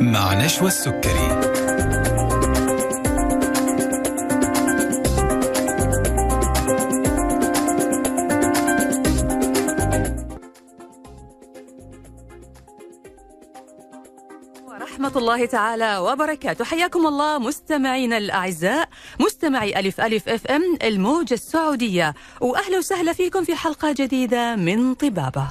مع 0.00 0.44
نشوى 0.44 0.68
السكري. 0.68 1.28
ورحمة 14.66 15.12
الله 15.16 15.46
تعالى 15.46 15.98
وبركاته. 15.98 16.64
حياكم 16.64 17.06
الله 17.06 17.38
مستمعينا 17.38 18.18
الأعزاء 18.18 18.88
مستمعي 19.20 19.80
ألف 19.80 20.00
ألف 20.00 20.28
أف 20.28 20.46
أم 20.46 20.62
الموجة 20.82 21.34
السعودية. 21.34 22.14
وأهلا 22.40 22.78
وسهلا 22.78 23.12
فيكم 23.12 23.44
في 23.44 23.54
حلقة 23.56 23.92
جديدة 23.92 24.56
من 24.56 24.94
طبابة. 24.94 25.48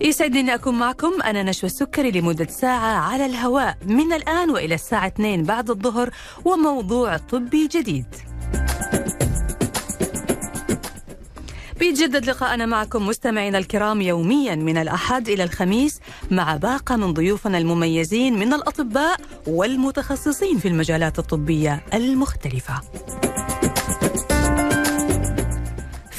يسعدني 0.00 0.40
أن 0.40 0.50
أكون 0.50 0.78
معكم. 0.78 1.22
أنا 1.22 1.42
نشوى 1.42 1.70
السكري 1.70 2.10
لمدة 2.10 2.46
ساعة 2.46 2.98
على 2.98 3.26
الهواء. 3.26 3.76
من 3.86 4.12
الآن 4.12 4.50
وإلى 4.50 4.74
الساعة 4.74 5.06
2 5.06 5.42
بعد 5.42 5.70
الظهر 5.70 6.10
وموضوع 6.44 7.16
طبي 7.16 7.66
جديد. 7.66 8.06
بيتجدد 11.78 12.30
لقاءنا 12.30 12.66
معكم 12.66 13.06
مستمعينا 13.06 13.58
الكرام 13.58 14.00
يوميا 14.00 14.54
من 14.54 14.76
الأحد 14.76 15.28
إلى 15.28 15.44
الخميس 15.44 16.00
مع 16.30 16.56
باقة 16.56 16.96
من 16.96 17.12
ضيوفنا 17.12 17.58
المميزين 17.58 18.38
من 18.38 18.52
الأطباء 18.52 19.20
والمتخصصين 19.46 20.58
في 20.58 20.68
المجالات 20.68 21.18
الطبية 21.18 21.84
المختلفة. 21.94 22.80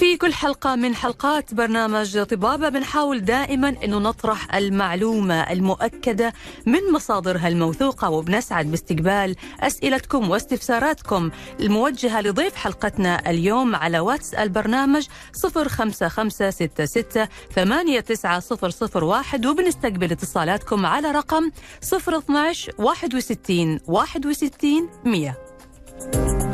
في 0.09 0.17
كل 0.17 0.33
حلقة 0.33 0.75
من 0.75 0.95
حلقات 0.95 1.53
برنامج 1.53 2.23
طبابة 2.23 2.69
بنحاول 2.69 3.19
دائما 3.21 3.75
أنه 3.83 3.97
نطرح 3.97 4.55
المعلومة 4.55 5.51
المؤكدة 5.51 6.33
من 6.65 6.79
مصادرها 6.93 7.47
الموثوقة 7.47 8.09
وبنسعد 8.09 8.71
باستقبال 8.71 9.35
أسئلتكم 9.59 10.29
واستفساراتكم. 10.29 11.29
الموجهة 11.59 12.21
لضيف 12.21 12.55
حلقتنا 12.55 13.29
اليوم 13.29 13.75
على 13.75 13.99
واتس 13.99 14.33
البرنامج 14.33 15.07
05566 15.43 17.27
89001 17.55 19.45
وبنستقبل 19.45 20.11
اتصالاتكم 20.11 20.85
على 20.85 21.11
رقم 21.11 21.51
012 21.93 22.73
61 22.77 23.79
61 23.87 24.89
100 25.05 26.48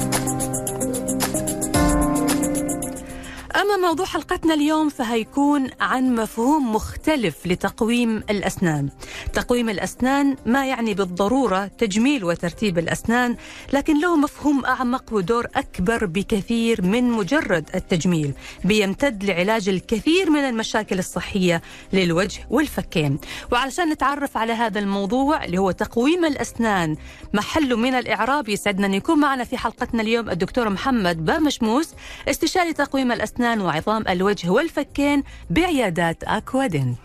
أما 3.62 3.78
موضوع 3.78 4.06
حلقتنا 4.06 4.54
اليوم 4.54 4.90
فهيكون 4.90 5.70
عن 5.82 6.16
مفهوم 6.16 6.76
مختلف 6.76 7.48
لتقويم 7.48 8.18
الأسنان. 8.30 8.90
تقويم 9.34 9.70
الأسنان 9.70 10.36
ما 10.46 10.66
يعني 10.66 10.94
بالضرورة 10.94 11.68
تجميل 11.68 12.24
وترتيب 12.26 12.78
الأسنان 12.78 13.36
لكن 13.74 14.02
له 14.02 14.16
مفهوم 14.16 14.66
أعمق 14.66 15.04
ودور 15.12 15.48
أكبر 15.56 16.06
بكثير 16.06 16.82
من 16.82 17.12
مجرد 17.12 17.70
التجميل 17.76 18.34
بيمتد 18.64 19.24
لعلاج 19.24 19.70
الكثير 19.70 20.30
من 20.30 20.40
المشاكل 20.40 21.00
الصحية 21.00 21.62
للوجه 21.94 22.48
والفكين. 22.50 23.18
وعلشان 23.52 23.90
نتعرف 23.90 24.38
على 24.38 24.54
هذا 24.54 24.80
الموضوع 24.80 25.44
اللي 25.44 25.58
هو 25.58 25.72
تقويم 25.72 26.26
الأسنان 26.26 26.96
محله 27.34 27.78
من 27.78 27.94
الإعراب 27.94 28.50
يسعدنا 28.50 28.88
أن 28.88 28.94
يكون 28.94 29.20
معنا 29.20 29.44
في 29.44 29.58
حلقتنا 29.58 30.02
اليوم 30.02 30.30
الدكتور 30.30 30.70
محمد 30.70 31.26
بامشموس 31.26 31.90
استشاري 32.30 32.74
تقويم 32.74 33.12
الأسنان 33.12 33.45
وعظام 33.54 34.08
الوجه 34.10 34.50
والفكين 34.50 35.24
بعيادات 35.50 36.24
أكوادنت 36.24 37.00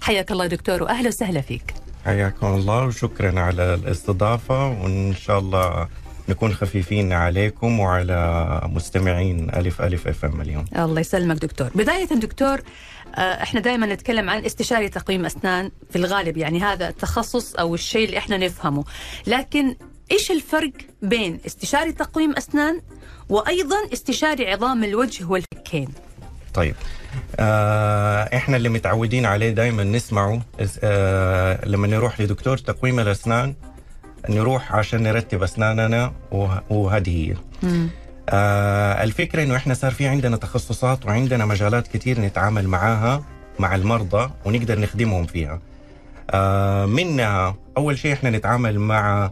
حياك 0.00 0.32
الله 0.32 0.46
دكتور 0.46 0.82
وأهلا 0.82 1.08
وسهلا 1.08 1.40
فيك. 1.40 1.74
حياكم 2.04 2.46
الله 2.46 2.84
وشكرا 2.84 3.40
على 3.40 3.74
الاستضافة 3.74 4.68
وإن 4.68 5.14
شاء 5.14 5.38
الله 5.38 5.88
نكون 6.28 6.54
خفيفين 6.54 7.12
عليكم 7.12 7.80
وعلى 7.80 8.60
مستمعين 8.64 9.50
ألف 9.50 9.80
ألف 9.82 10.06
أف 10.08 10.24
إم 10.24 10.40
اليوم. 10.40 10.64
الله 10.76 11.00
يسلمك 11.00 11.36
دكتور. 11.36 11.70
بداية 11.74 12.04
دكتور 12.06 12.60
آه، 13.14 13.20
إحنا 13.42 13.60
دائما 13.60 13.86
نتكلم 13.86 14.30
عن 14.30 14.44
استشاري 14.44 14.88
تقويم 14.88 15.26
أسنان 15.26 15.70
في 15.90 15.96
الغالب 15.96 16.36
يعني 16.36 16.60
هذا 16.60 16.88
التخصص 16.88 17.54
أو 17.54 17.74
الشيء 17.74 18.04
اللي 18.06 18.18
إحنا 18.18 18.36
نفهمه. 18.36 18.84
لكن 19.26 19.76
إيش 20.12 20.30
الفرق 20.30 20.72
بين 21.02 21.38
استشاري 21.46 21.92
تقويم 21.92 22.32
أسنان 22.36 22.80
وأيضا 23.28 23.76
استشاري 23.92 24.52
عظام 24.52 24.84
الوجه 24.84 25.24
والفكين. 25.24 25.88
طيب. 26.54 26.74
آه 27.40 28.36
إحنا 28.36 28.56
اللي 28.56 28.68
متعودين 28.68 29.26
عليه 29.26 29.50
دائما 29.50 29.84
نسمعه. 29.84 30.40
آه 30.84 31.66
لما 31.66 31.86
نروح 31.86 32.20
لدكتور 32.20 32.58
تقويم 32.58 33.00
الأسنان 33.00 33.54
نروح 34.28 34.72
عشان 34.74 35.02
نرتب 35.02 35.42
أسناننا 35.42 36.12
وه- 36.32 36.62
وهذه 36.70 37.30
هي. 37.30 37.34
آه 38.28 39.04
الفكرة 39.04 39.42
إنه 39.42 39.56
إحنا 39.56 39.74
صار 39.74 39.90
في 39.92 40.06
عندنا 40.06 40.36
تخصصات 40.36 41.06
وعندنا 41.06 41.44
مجالات 41.46 41.88
كتير 41.88 42.20
نتعامل 42.20 42.68
معاها 42.68 43.24
مع 43.58 43.74
المرضى 43.74 44.30
ونقدر 44.44 44.78
نخدمهم 44.80 45.26
فيها. 45.26 45.60
آه 46.30 46.86
منها 46.86 47.56
أول 47.76 47.98
شيء 47.98 48.12
إحنا 48.12 48.30
نتعامل 48.30 48.78
مع 48.78 49.30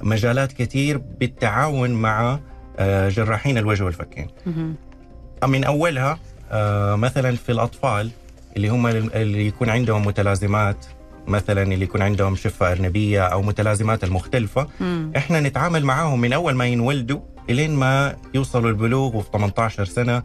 مجالات 0.00 0.52
كتير 0.52 0.98
بالتعاون 0.98 1.90
مع 1.90 2.38
جراحين 3.08 3.58
الوجه 3.58 3.84
والفكين. 3.84 4.26
من 5.44 5.64
أولها 5.64 6.18
آه، 6.52 6.96
مثلا 6.96 7.36
في 7.36 7.52
الأطفال 7.52 8.10
اللي 8.56 8.68
هم 8.68 8.86
اللي 8.86 9.46
يكون 9.46 9.70
عندهم 9.70 10.06
متلازمات 10.06 10.86
مثلا 11.26 11.62
اللي 11.62 11.84
يكون 11.84 12.02
عندهم 12.02 12.36
شفة 12.36 12.72
أرنبية 12.72 13.22
أو 13.26 13.42
متلازمات 13.42 14.04
المختلفة 14.04 14.68
إحنا 15.16 15.40
نتعامل 15.40 15.84
معاهم 15.84 16.20
من 16.20 16.32
أول 16.32 16.54
ما 16.54 16.66
ينولدوا 16.66 17.20
إلين 17.50 17.74
ما 17.74 18.16
يوصلوا 18.34 18.70
البلوغ 18.70 19.16
وفي 19.16 19.28
18 19.32 19.84
سنة. 19.84 20.22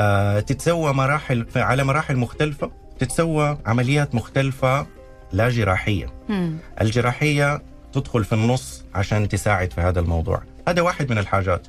آه، 0.00 0.40
تتسوى 0.40 0.92
مراحل 0.92 1.46
على 1.56 1.84
مراحل 1.84 2.16
مختلفة 2.16 2.70
تتسوى 2.98 3.58
عمليات 3.66 4.14
مختلفة 4.14 4.86
لا 5.32 5.48
جراحية. 5.48 6.06
مم. 6.28 6.56
الجراحية 6.80 7.62
تدخل 7.92 8.24
في 8.24 8.32
النص 8.32 8.84
عشان 8.94 9.28
تساعد 9.28 9.72
في 9.72 9.80
هذا 9.80 10.00
الموضوع. 10.00 10.42
هذا 10.68 10.82
واحد 10.82 11.10
من 11.10 11.18
الحاجات. 11.18 11.66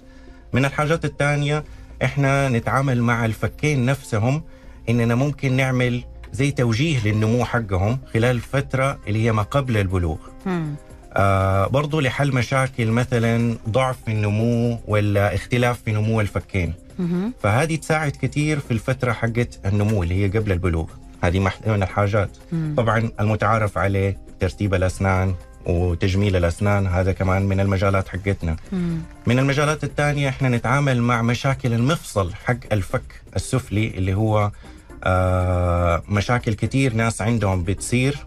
من 0.54 0.66
الحاجات 0.66 1.06
الثانية 1.06 1.64
إحنا 2.04 2.50
نتعامل 2.50 3.02
مع 3.02 3.26
الفكين 3.26 3.86
نفسهم 3.86 4.44
إننا 4.90 5.16
ممكن 5.16 5.54
نعمل 5.54 6.04
زي 6.34 6.52
توجيه 6.52 7.00
للنمو 7.06 7.46
حقهم 7.46 8.00
خلال 8.14 8.36
الفترة 8.36 9.00
اللي 9.08 9.26
هي 9.26 9.32
ما 9.32 9.42
قبل 9.42 9.78
البلوغ 9.78 10.18
مم. 10.46 10.76
آه 11.14 11.68
برضو 11.68 12.00
لحل 12.00 12.36
مشاكل 12.36 12.88
مثلا 12.92 13.56
ضعف 13.70 13.98
في 14.06 14.12
النمو 14.12 14.80
ولا 14.88 15.36
اختلاف 15.36 15.82
في 15.86 15.92
نمو 15.92 16.22
الفكين 16.22 16.74
مهم. 17.00 17.34
فهذه 17.44 17.76
تساعد 17.76 18.12
كثير 18.12 18.60
في 18.60 18.72
الفترة 18.72 19.12
حقت 19.12 19.60
النمو 19.66 20.04
اللي 20.04 20.26
هي 20.26 20.30
قبل 20.40 20.52
البلوغ 20.52 20.88
هذه 21.24 21.40
من 21.66 21.84
الحاجات 21.84 22.30
مم. 22.52 22.74
طبعا 22.78 23.12
المتعارف 23.20 23.78
عليه 23.78 24.18
ترتيب 24.40 24.74
الأسنان 24.74 25.34
وتجميل 25.70 26.36
الأسنان 26.36 26.88
هذا 26.88 27.12
كمان 27.12 27.42
من 27.42 27.60
المجالات 27.60 28.08
حقتنا. 28.08 28.56
مم. 28.72 29.00
من 29.28 29.40
المجالات 29.40 29.84
الثانية 29.84 30.30
إحنا 30.30 30.50
نتعامل 30.50 31.02
مع 31.02 31.22
مشاكل 31.22 31.74
المفصل 31.74 32.34
حق 32.34 32.58
الفك 32.72 33.22
السفلي 33.36 33.88
اللي 33.88 34.14
هو 34.14 34.52
آه 35.04 36.04
مشاكل 36.10 36.54
كتير 36.54 36.94
ناس 36.94 37.22
عندهم 37.22 37.64
بتصير 37.64 38.18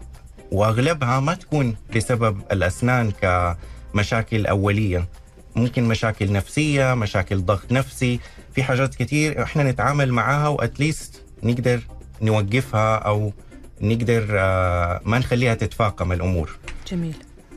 وأغلبها 0.51 1.19
ما 1.19 1.33
تكون 1.33 1.75
بسبب 1.95 2.41
الأسنان 2.51 3.11
كمشاكل 3.21 4.45
أولية. 4.45 5.07
ممكن 5.55 5.83
مشاكل 5.83 6.31
نفسية 6.31 6.93
مشاكل 6.93 7.41
ضغط 7.45 7.71
نفسي 7.71 8.19
في 8.55 8.63
حاجات 8.63 8.95
كتير 8.95 9.43
إحنا 9.43 9.63
نتعامل 9.63 10.13
معاها 10.13 10.47
واتليست 10.47 11.23
نقدر 11.43 11.79
نوقفها 12.21 12.95
أو 12.95 13.33
نقدر 13.81 14.27
آه 14.31 15.01
ما 15.05 15.19
نخليها 15.19 15.53
تتفاقم 15.53 16.11
الأمور. 16.11 16.57
جميل. 16.91 17.15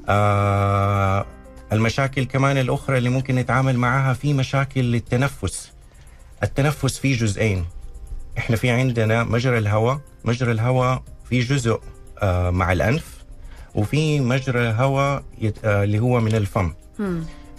آه 0.08 1.26
المشاكل 1.72 2.24
كمان 2.24 2.58
الأخرى 2.58 2.98
اللي 2.98 3.08
ممكن 3.08 3.34
نتعامل 3.34 3.76
معها 3.78 4.12
في 4.14 4.32
مشاكل 4.34 4.80
للتنفس 4.80 5.72
التنفس 6.42 6.98
فيه 6.98 7.16
جزئين 7.16 7.64
إحنا 8.38 8.56
في 8.56 8.70
عندنا 8.70 9.24
مجرى 9.24 9.58
الهواء 9.58 10.00
مجرى 10.24 10.52
الهواء 10.52 11.02
في 11.30 11.40
جزء 11.40 11.80
آه 12.22 12.50
مع 12.50 12.72
الأنف 12.72 13.16
وفي 13.74 14.20
مجرى 14.20 14.68
هواء 14.68 15.22
يت- 15.40 15.64
آه 15.64 15.84
اللي 15.84 15.98
هو 15.98 16.20
من 16.20 16.34
الفم. 16.34 16.72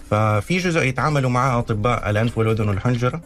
ففي 0.09 0.57
جزء 0.57 0.83
يتعاملوا 0.83 1.29
معاه 1.29 1.59
أطباء 1.59 2.09
الأنف 2.09 2.37
والأذن 2.37 2.69
والحنجرة. 2.69 3.21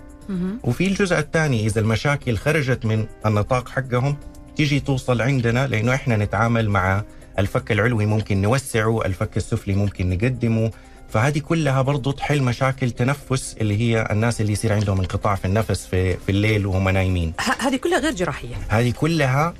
وفي 0.63 0.87
الجزء 0.87 1.19
الثاني 1.19 1.65
إذا 1.65 1.79
المشاكل 1.81 2.37
خرجت 2.37 2.85
من 2.85 3.05
النطاق 3.25 3.69
حقهم 3.69 4.17
تيجي 4.55 4.79
توصل 4.79 5.21
عندنا 5.21 5.67
لأنه 5.67 5.93
إحنا 5.93 6.17
نتعامل 6.17 6.69
مع 6.69 7.03
الفك 7.39 7.71
العلوي 7.71 8.05
ممكن 8.05 8.41
نوسعه 8.41 9.05
الفك 9.05 9.37
السفلي 9.37 9.75
ممكن 9.75 10.09
نقدمه 10.09 10.71
فهذه 11.09 11.39
كلها 11.39 11.81
برضو 11.81 12.11
تحل 12.11 12.43
مشاكل 12.43 12.91
تنفس 12.91 13.55
اللي 13.61 13.77
هي 13.81 14.07
الناس 14.11 14.41
اللي 14.41 14.51
يصير 14.51 14.73
عندهم 14.73 14.99
انقطاع 14.99 15.35
في 15.35 15.45
النفس 15.45 15.85
في, 15.85 16.17
في 16.17 16.29
الليل 16.29 16.65
وهم 16.65 16.89
نايمين 16.89 17.33
هذه 17.59 17.75
كلها 17.75 17.99
غير 17.99 18.11
جراحية 18.13 18.55
هذه 18.69 18.91
كلها 18.91 19.53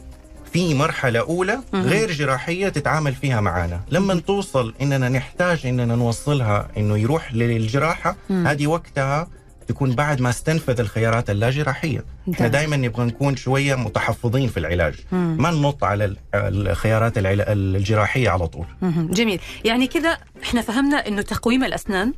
في 0.54 0.74
مرحلة 0.74 1.20
أولى. 1.20 1.60
غير 1.74 2.12
جراحية 2.12 2.70
تتعامل 2.70 3.16
فيها 3.16 3.42
معنا 3.42 3.82
لما 3.92 4.20
توصل 4.20 4.74
إننا 4.82 5.10
نحتاج 5.10 5.66
إننا 5.66 5.96
نوصلها 5.96 6.68
إنه 6.78 6.98
يروح 6.98 7.34
للجراحة. 7.34 8.16
هذه 8.30 8.68
وقتها 8.68 9.28
تكون 9.72 9.92
بعد 9.96 10.22
ما 10.22 10.30
استنفذ 10.30 10.80
الخيارات 10.80 11.30
اللا 11.30 11.50
جراحية 11.50 12.04
إحنا. 12.34 12.48
دائما 12.48 12.78
نبغى 12.78 13.06
نكون 13.06 13.36
شوية 13.36 13.76
متحفظين 13.76 14.48
في 14.48 14.58
العلاج 14.60 14.94
مم. 15.12 15.36
ما 15.40 15.52
ننط 15.52 15.84
على 15.84 16.06
ال- 16.06 16.18
الخيارات 16.34 17.14
الجراحية 17.18 18.30
على 18.30 18.48
طول 18.48 18.66
مهم. 18.82 19.08
جميل 19.12 19.40
يعني 19.66 19.88
كذا 19.88 20.18
إحنا 20.44 20.62
فهمنا 20.62 21.08
إنه 21.08 21.22
تقويم 21.22 21.64
الأسنان 21.64 22.14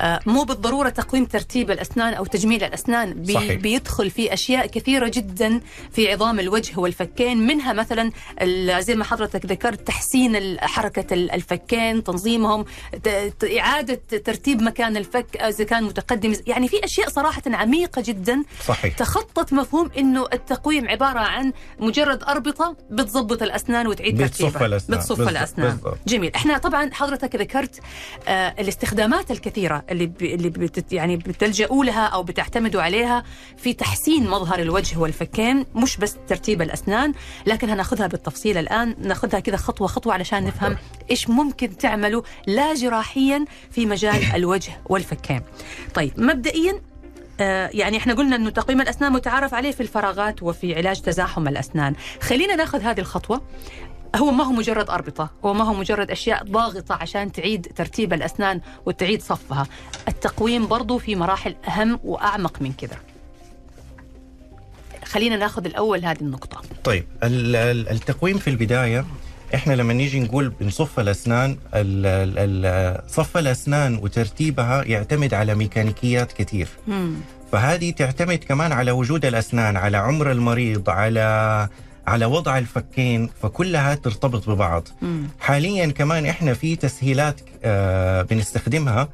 آه، 0.00 0.20
مو 0.26 0.42
بالضرورة 0.44 0.88
تقويم 0.88 1.24
ترتيب 1.24 1.70
الأسنان 1.70 2.14
أو 2.14 2.24
تجميل 2.24 2.64
الأسنان. 2.64 3.12
بي 3.14 3.32
صحيح. 3.32 3.60
بيدخل 3.60 4.10
في 4.10 4.32
أشياء 4.32 4.66
كثيرة 4.66 5.08
جدا 5.08 5.60
في 5.92 6.12
عظام 6.12 6.40
الوجه 6.40 6.78
والفكين 6.80 7.38
منها 7.46 7.72
مثلا 7.72 8.10
زي 8.80 8.94
ما 8.94 9.04
حضرتك 9.04 9.46
ذكرت 9.46 9.86
تحسين 9.86 10.60
حركة 10.60 11.14
ال- 11.14 11.30
الفكين 11.30 12.04
تنظيمهم 12.04 12.64
إعادة 13.58 14.00
ترتيب 14.24 14.62
مكان 14.62 14.96
الفك 14.96 15.36
إذا 15.36 15.64
كان 15.64 15.84
متقدم. 15.84 16.32
يعني 16.46 16.68
في 16.68 16.84
أشياء 16.84 17.08
صراحة 17.08 17.42
عميقة 17.46 18.02
جدا. 18.06 18.42
صحيح. 18.66 18.96
تخطت 18.96 19.52
مفهوم 19.52 19.90
إنه 19.98 20.26
التقويم 20.32 20.88
عبارة 20.88 21.18
عن 21.20 21.52
مجرد 21.80 22.22
أربطة 22.22 22.76
بتضبط 22.90 23.42
الأسنان 23.42 23.86
وتعيد 23.86 24.22
بتصف 24.22 24.38
ترتيبها. 24.52 24.68
بتصف 24.78 24.88
بالضبط- 25.08 25.28
الأسنان. 25.28 25.70
بالضبط. 25.70 25.98
جميل. 26.06 26.34
إحنا 26.34 26.58
طبعا 26.58 26.90
حضرتك 26.92 27.34
ذكرت 27.48 27.80
آه 28.28 28.54
الاستخدامات 28.58 29.30
الكثيرة 29.30 29.84
اللي 29.90 30.06
ب... 30.06 30.22
اللي 30.22 30.48
بتت... 30.50 30.92
يعني 30.92 31.16
بتلجؤوا 31.16 31.84
لها 31.84 32.06
أو 32.06 32.22
بتعتمدوا 32.22 32.82
عليها 32.82 33.24
في 33.56 33.72
تحسين 33.72 34.28
مظهر 34.28 34.58
الوجه 34.58 34.98
والفكين 34.98 35.66
مش 35.74 35.96
بس 35.96 36.16
ترتيب 36.28 36.62
الأسنان 36.62 37.14
لكن 37.46 37.70
هناخذها 37.70 38.06
بالتفصيل 38.06 38.58
الآن 38.58 38.96
ناخذها 38.98 39.40
كذا 39.40 39.56
خطوة 39.56 39.86
خطوة 39.86 40.12
علشان 40.12 40.44
نفهم 40.44 40.76
إيش 41.10 41.28
ممكن 41.28 41.76
تعملوا 41.76 42.22
لا 42.46 42.74
جراحيا 42.74 43.44
في 43.70 43.86
مجال 43.86 44.22
الوجه 44.34 44.80
والفكين. 44.86 45.42
طيب 45.94 46.12
مبدئيا 46.16 46.80
آه، 47.40 47.70
يعني 47.74 47.96
إحنا 47.96 48.14
قلنا 48.14 48.36
إنه 48.36 48.50
تقويم 48.50 48.80
الأسنان 48.80 49.12
متعارف 49.12 49.54
عليه 49.54 49.70
في 49.70 49.80
الفراغات 49.80 50.42
وفي 50.42 50.74
علاج 50.74 51.00
تزاحم 51.00 51.48
الأسنان. 51.48 51.94
خلينا 52.20 52.56
ناخذ 52.56 52.80
هذه 52.80 53.00
الخطوة. 53.00 53.42
هو 54.16 54.30
ما 54.30 54.44
هو 54.44 54.52
مجرد 54.52 54.90
أربطة 54.90 55.30
هو 55.44 55.54
ما 55.54 55.64
هو 55.64 55.74
مجرد 55.74 56.10
أشياء 56.10 56.44
ضاغطة 56.44 56.94
عشان 56.94 57.32
تعيد 57.32 57.72
ترتيب 57.76 58.12
الأسنان 58.12 58.60
وتعيد 58.86 59.22
صفها. 59.22 59.66
التقويم 60.08 60.66
برضو 60.66 60.98
في 60.98 61.16
مراحل 61.16 61.54
أهم 61.68 62.00
وأعمق 62.04 62.62
من 62.62 62.72
كذا. 62.72 62.96
خلينا 65.04 65.36
ناخذ 65.36 65.64
الأول 65.66 66.04
هذه 66.04 66.20
النقطة. 66.20 66.62
طيب 66.84 67.04
ال- 67.22 67.56
ال- 67.56 67.88
التقويم 67.88 68.38
في 68.38 68.50
البداية 68.50 69.04
إحنا 69.54 69.72
لما 69.72 69.92
نيجي 69.92 70.20
نقول 70.20 70.48
بنصف 70.48 71.00
الأسنان 71.00 71.50
ال- 71.50 72.06
ال- 72.06 72.64
ال- 72.66 73.10
صف 73.10 73.36
الأسنان 73.36 73.94
وترتيبها 73.96 74.82
يعتمد 74.84 75.34
على 75.34 75.54
ميكانيكيات 75.54 76.32
كثير. 76.32 76.68
مم. 76.86 77.14
فهذه 77.52 77.90
تعتمد 77.90 78.38
كمان 78.38 78.72
على 78.72 78.90
وجود 78.90 79.24
الأسنان 79.24 79.76
على 79.76 79.96
عمر 79.96 80.30
المريض 80.32 80.90
على 80.90 81.68
على 82.08 82.24
وضع 82.24 82.58
الفكين 82.58 83.30
فكلها 83.42 83.94
ترتبط 83.94 84.50
ببعض 84.50 84.88
مم. 85.02 85.22
حاليا 85.40 85.86
كمان 85.86 86.26
إحنا 86.26 86.54
في 86.54 86.76
تسهيلات 86.76 87.40
آه 87.64 88.22
بنستخدمها 88.22 89.08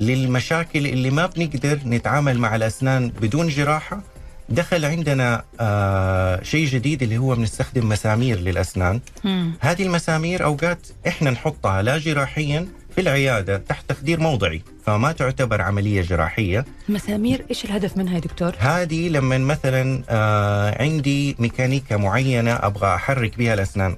للمشاكل 0.00 0.86
اللي 0.86 1.10
ما 1.10 1.26
بنقدر 1.26 1.78
نتعامل 1.86 2.38
مع 2.38 2.56
الأسنان 2.56 3.08
بدون 3.08 3.48
جراحة 3.48 4.00
دخل 4.48 4.84
عندنا 4.84 5.44
آه 5.60 6.42
شيء 6.42 6.66
جديد 6.66 7.02
اللي 7.02 7.18
هو 7.18 7.34
بنستخدم 7.34 7.88
مسامير 7.88 8.38
للأسنان 8.40 9.00
مم. 9.24 9.52
هذه 9.60 9.82
المسامير 9.82 10.44
أوقات 10.44 10.86
إحنا 11.08 11.30
نحطها 11.30 11.82
لا 11.82 11.98
جراحيا 11.98 12.66
في 12.96 13.02
العيادة 13.02 13.56
تحت 13.58 13.88
تخدير 13.88 14.20
موضعي 14.20 14.62
فما 14.86 15.12
تعتبر 15.12 15.62
عملية 15.62 16.02
جراحية 16.02 16.64
مسامير 16.88 17.44
إيش 17.50 17.64
الهدف 17.64 17.96
منها 17.96 18.14
يا 18.14 18.18
دكتور؟ 18.20 18.52
هذه 18.58 19.08
لما 19.08 19.38
مثلا 19.38 20.02
آه 20.08 20.82
عندي 20.82 21.36
ميكانيكا 21.38 21.96
معينة 21.96 22.52
أبغى 22.52 22.94
أحرك 22.94 23.38
بها 23.38 23.54
الأسنان 23.54 23.96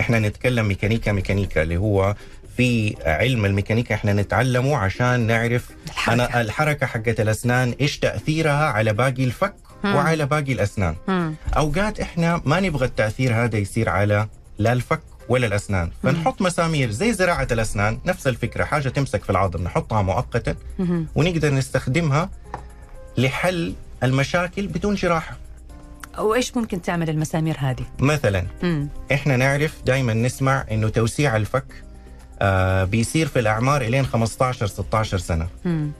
إحنا 0.00 0.18
نتكلم 0.18 0.68
ميكانيكا 0.68 1.12
ميكانيكا 1.12 1.62
اللي 1.62 1.76
هو 1.76 2.14
في 2.56 2.94
علم 3.06 3.44
الميكانيكا 3.44 3.94
إحنا 3.94 4.12
نتعلمه 4.12 4.76
عشان 4.76 5.20
نعرف 5.20 5.70
الحركة. 5.86 6.12
أنا 6.12 6.40
الحركة 6.40 6.86
حقت 6.86 7.20
الأسنان 7.20 7.74
إيش 7.80 7.98
تأثيرها 7.98 8.64
على 8.64 8.92
باقي 8.92 9.24
الفك 9.24 9.54
مم. 9.84 9.94
وعلى 9.94 10.26
باقي 10.26 10.52
الأسنان 10.52 10.94
مم. 11.08 11.34
أوقات 11.56 12.00
إحنا 12.00 12.42
ما 12.44 12.60
نبغى 12.60 12.86
التأثير 12.86 13.34
هذا 13.44 13.58
يصير 13.58 13.88
على 13.88 14.28
لا 14.58 14.72
الفك 14.72 15.00
ولا 15.30 15.46
الأسنان 15.46 15.90
فنحط 16.02 16.42
مسامير 16.42 16.90
زي 16.90 17.12
زراعة 17.12 17.48
الأسنان 17.52 17.98
نفس 18.06 18.26
الفكرة 18.26 18.64
حاجة 18.64 18.88
تمسك 18.88 19.24
في 19.24 19.30
العظم 19.30 19.62
نحطها 19.64 20.02
مؤقتا. 20.02 20.54
ونقدر 21.14 21.50
نستخدمها 21.54 22.30
لحل 23.18 23.74
المشاكل 24.02 24.66
بدون 24.66 24.94
جراحة 24.94 25.36
وإيش 26.18 26.56
ممكن 26.56 26.82
تعمل 26.82 27.10
المسامير 27.10 27.56
هذه؟ 27.58 27.84
مثلا 27.98 28.44
مم. 28.62 28.88
إحنا 29.12 29.36
نعرف 29.36 29.74
دائما 29.86 30.14
نسمع 30.14 30.64
إنه 30.70 30.88
توسيع 30.88 31.36
الفك 31.36 31.64
آه 32.42 32.84
بيصير 32.84 33.26
في 33.28 33.38
الأعمار 33.38 33.82
إلين 33.82 34.06
15 34.06 34.66
16 34.66 35.18
سنة 35.18 35.46
مم. 35.64 35.90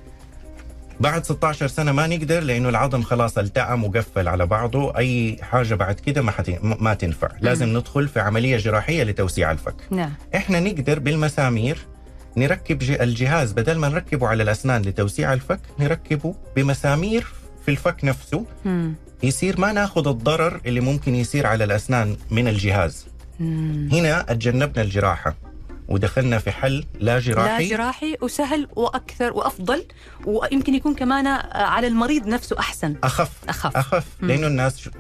بعد 1.01 1.25
16 1.25 1.67
سنة 1.67 1.93
ما 1.93 2.07
نقدر 2.07 2.41
لأنه 2.41 2.69
العظم 2.69 3.03
خلاص 3.03 3.39
التئم 3.39 3.85
وقفل 3.85 4.29
على 4.29 4.47
بعضه. 4.47 4.97
أي 4.97 5.37
حاجة 5.43 5.75
بعد 5.75 6.01
كده 6.01 6.23
ما, 6.23 6.31
حت... 6.31 6.51
ما 6.63 6.95
تنفع. 6.95 7.29
لازم 7.41 7.77
ندخل 7.79 8.09
في 8.09 8.21
عملية 8.21 8.57
جراحية 8.57 9.03
لتوسيع 9.03 9.51
الفك. 9.51 9.75
نعم. 9.91 10.13
إحنا 10.35 10.61
نقدر 10.61 10.99
بالمسامير 10.99 11.79
نركب 12.37 12.83
الجهاز 12.83 13.53
بدل 13.53 13.79
ما 13.79 13.89
نركبه 13.89 14.29
على 14.29 14.43
الأسنان 14.43 14.83
لتوسيع 14.83 15.33
الفك 15.33 15.61
نركبه 15.79 16.35
بمسامير 16.57 17.27
في 17.65 17.71
الفك 17.71 18.05
نفسه. 18.05 18.45
مم. 18.65 18.95
يصير 19.23 19.61
ما 19.61 19.73
ناخذ 19.73 20.09
الضرر 20.09 20.61
اللي 20.67 20.81
ممكن 20.81 21.15
يصير 21.15 21.47
على 21.47 21.65
الأسنان 21.65 22.17
من 22.31 22.49
الجهاز. 22.49 23.07
مم. 23.41 23.89
هنا 23.93 24.23
تجنبنا 24.23 24.83
الجراحة. 24.83 25.37
ودخلنا 25.91 26.39
في 26.39 26.51
حل 26.51 26.85
لا 27.01 27.01
لا 27.01 27.19
جراحي 27.19 27.69
جراحي 27.69 28.17
وسهل 28.23 28.69
وأكثر 28.77 29.33
وأفضل 29.33 29.85
ويمكن 30.25 30.75
يكون 30.75 30.95
كمان 30.95 31.27
على 31.53 31.87
المريض 31.87 32.27
نفسه 32.27 32.59
أحسن. 32.59 32.97
أخف. 33.05 33.31
أخف. 33.49 33.77
أخف. 33.77 34.07
لأنه 34.23 34.47
الناس 34.47 34.91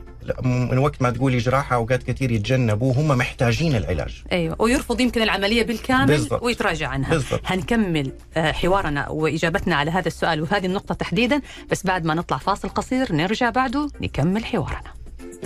من 0.44 0.78
وقت 0.78 1.02
ما 1.02 1.10
تقولي 1.10 1.38
جراحة 1.38 1.76
أوقات 1.76 2.02
كثير 2.02 2.30
يتجنبوا 2.30 2.94
هم 2.94 3.08
محتاجين 3.08 3.76
العلاج. 3.76 4.22
أيوه. 4.32 4.56
ويرفض 4.58 5.00
يمكن 5.00 5.22
العملية 5.22 5.62
بالكامل 5.62 6.06
بالضبط. 6.06 6.42
ويتراجع 6.42 6.88
عنها. 6.88 7.10
بالضبط. 7.10 7.40
هنكمل 7.44 8.12
آه، 8.36 8.52
حوارنا 8.52 9.08
وإجابتنا 9.08 9.76
على 9.76 9.90
هذا 9.90 10.08
السؤال 10.08 10.42
وهذه 10.42 10.66
النقطة 10.66 10.94
تحديدا 10.94 11.40
بس 11.70 11.86
بعد 11.86 12.04
ما 12.04 12.14
نطلع 12.14 12.38
فاصل 12.38 12.68
قصير 12.68 13.12
نرجع 13.12 13.50
بعده 13.50 13.88
نكمل 14.00 14.44
حوارنا. 14.44 14.92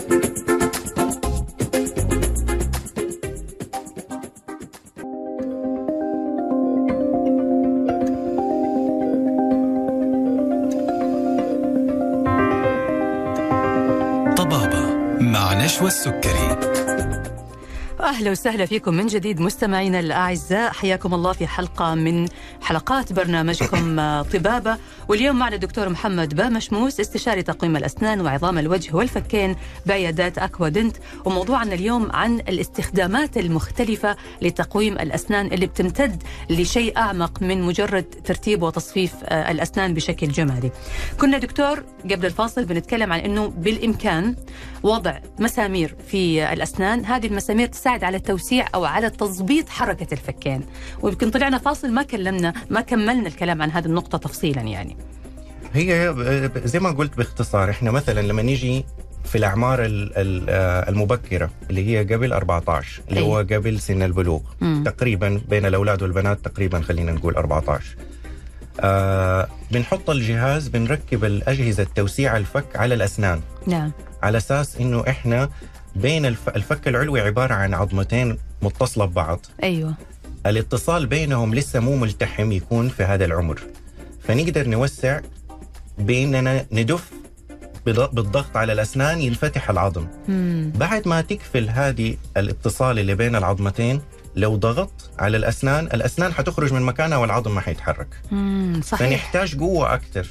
طبابة 0.06 0.33
مع 15.74 15.78
نشوى 15.78 15.88
السكري 15.88 16.58
أهلا 18.00 18.30
وسهلا 18.30 18.66
فيكم 18.66 18.94
من 18.94 19.06
جديد 19.06 19.40
مستمعينا 19.40 20.00
الأعزاء. 20.00 20.72
حياكم 20.72 21.14
الله 21.14 21.32
في 21.32 21.46
حلقة 21.46 21.94
من 21.94 22.28
حلقات 22.64 23.12
برنامجكم 23.12 23.98
آه، 24.00 24.22
طبابة. 24.22 24.76
واليوم 25.08 25.36
معنا 25.36 25.54
الدكتور 25.54 25.88
محمد 25.88 26.34
بامشموس 26.34 27.00
استشاري 27.00 27.42
تقويم 27.42 27.76
الأسنان 27.76 28.20
وعظام 28.20 28.58
الوجه 28.58 28.96
والفكين 28.96 29.56
بعيادات 29.86 30.38
اكوادنت 30.38 30.96
وموضوعنا 31.24 31.74
اليوم 31.74 32.12
عن 32.12 32.34
الاستخدامات 32.40 33.36
المختلفة 33.36 34.16
لتقويم 34.42 34.92
الأسنان 34.98 35.46
اللي 35.46 35.66
بتمتد 35.66 36.22
لشيء 36.50 36.96
أعمق 36.98 37.42
من 37.42 37.62
مجرد 37.62 38.04
ترتيب 38.24 38.62
وتصفيف 38.62 39.12
آه، 39.24 39.50
الأسنان 39.50 39.94
بشكل 39.94 40.28
جمالي. 40.28 40.70
كنا 41.20 41.38
دكتور 41.38 41.84
قبل 42.10 42.26
الفاصل 42.26 42.64
بنتكلم 42.64 43.12
عن 43.12 43.20
إنه 43.20 43.46
بالإمكان 43.48 44.36
وضع 44.82 45.18
مسامير 45.38 45.96
في 46.08 46.52
الأسنان، 46.52 47.04
هذه 47.04 47.26
المسامير 47.26 47.66
تساعد 47.66 48.04
على 48.04 48.18
توسيع 48.18 48.66
أو 48.74 48.84
على 48.84 49.10
تظبيط 49.10 49.68
حركة 49.68 50.06
الفكين، 50.12 50.64
ويمكن 51.02 51.30
طلعنا 51.30 51.58
فاصل 51.58 51.92
ما 51.92 52.02
كلمنا 52.02 52.53
ما 52.70 52.80
كملنا 52.80 53.28
الكلام 53.28 53.62
عن 53.62 53.70
هذه 53.70 53.86
النقطة 53.86 54.18
تفصيلا 54.18 54.60
يعني. 54.62 54.96
هي 55.74 56.12
ب- 56.12 56.58
زي 56.66 56.78
ما 56.80 56.90
قلت 56.90 57.16
باختصار 57.16 57.70
إحنا 57.70 57.90
مثلا 57.90 58.20
لما 58.20 58.42
نيجي 58.42 58.84
في 59.24 59.38
الأعمار 59.38 59.84
ال- 59.84 60.12
ال- 60.18 60.46
آه، 60.48 60.88
المبكرة 60.90 61.50
اللي 61.70 61.86
هي 61.88 62.14
قبل 62.14 62.32
14 62.32 63.02
اللي 63.08 63.20
أي. 63.20 63.24
هو 63.26 63.36
قبل 63.38 63.80
سن 63.80 64.02
البلوغ 64.02 64.40
مم. 64.60 64.82
تقريبا 64.86 65.40
بين 65.48 65.66
الأولاد 65.66 66.02
والبنات 66.02 66.44
تقريبا 66.44 66.80
خلينا 66.80 67.12
نقول 67.12 67.34
14 67.36 67.96
آه 68.80 69.48
بنحط 69.70 70.10
الجهاز 70.10 70.68
بنركب 70.68 71.24
الأجهزة 71.24 71.86
توسيع 71.94 72.36
الفك 72.36 72.76
على 72.76 72.94
الأسنان 72.94 73.40
نعم 73.66 73.92
على 74.22 74.38
أساس 74.38 74.76
إنه 74.76 75.04
إحنا 75.08 75.48
بين 75.96 76.26
الف... 76.26 76.48
الفك 76.48 76.88
العلوي 76.88 77.20
عبارة 77.20 77.54
عن 77.54 77.74
عظمتين 77.74 78.38
متصلة 78.62 79.04
ببعض 79.04 79.40
أيوه 79.62 79.94
الاتصال 80.46 81.06
بينهم 81.06 81.54
لسه 81.54 81.80
مو 81.80 81.96
ملتحم 81.96 82.52
يكون 82.52 82.88
في 82.88 83.02
هذا 83.02 83.24
العمر. 83.24 83.60
فنقدر 84.22 84.68
نوسع 84.68 85.20
بأننا 85.98 86.66
ندف 86.72 87.10
بالضغط 87.86 88.56
على 88.56 88.72
الأسنان 88.72 89.20
ينفتح 89.20 89.70
العظم. 89.70 90.06
مم. 90.28 90.72
بعد 90.76 91.08
ما 91.08 91.20
تقفل 91.20 91.68
هذه 91.68 92.16
الاتصال 92.36 92.98
اللي 92.98 93.14
بين 93.14 93.36
العظمتين 93.36 94.00
لو 94.36 94.56
ضغطت 94.56 95.10
على 95.18 95.36
الأسنان 95.36 95.86
الأسنان 95.86 96.32
حتخرج 96.32 96.72
من 96.72 96.82
مكانها 96.82 97.18
والعظم 97.18 97.54
ما 97.54 97.60
حيتحرك. 97.60 98.08
مم. 98.32 98.80
صحيح. 98.84 99.08
فنحتاج 99.08 99.58
قوة 99.58 99.94
أكثر. 99.94 100.26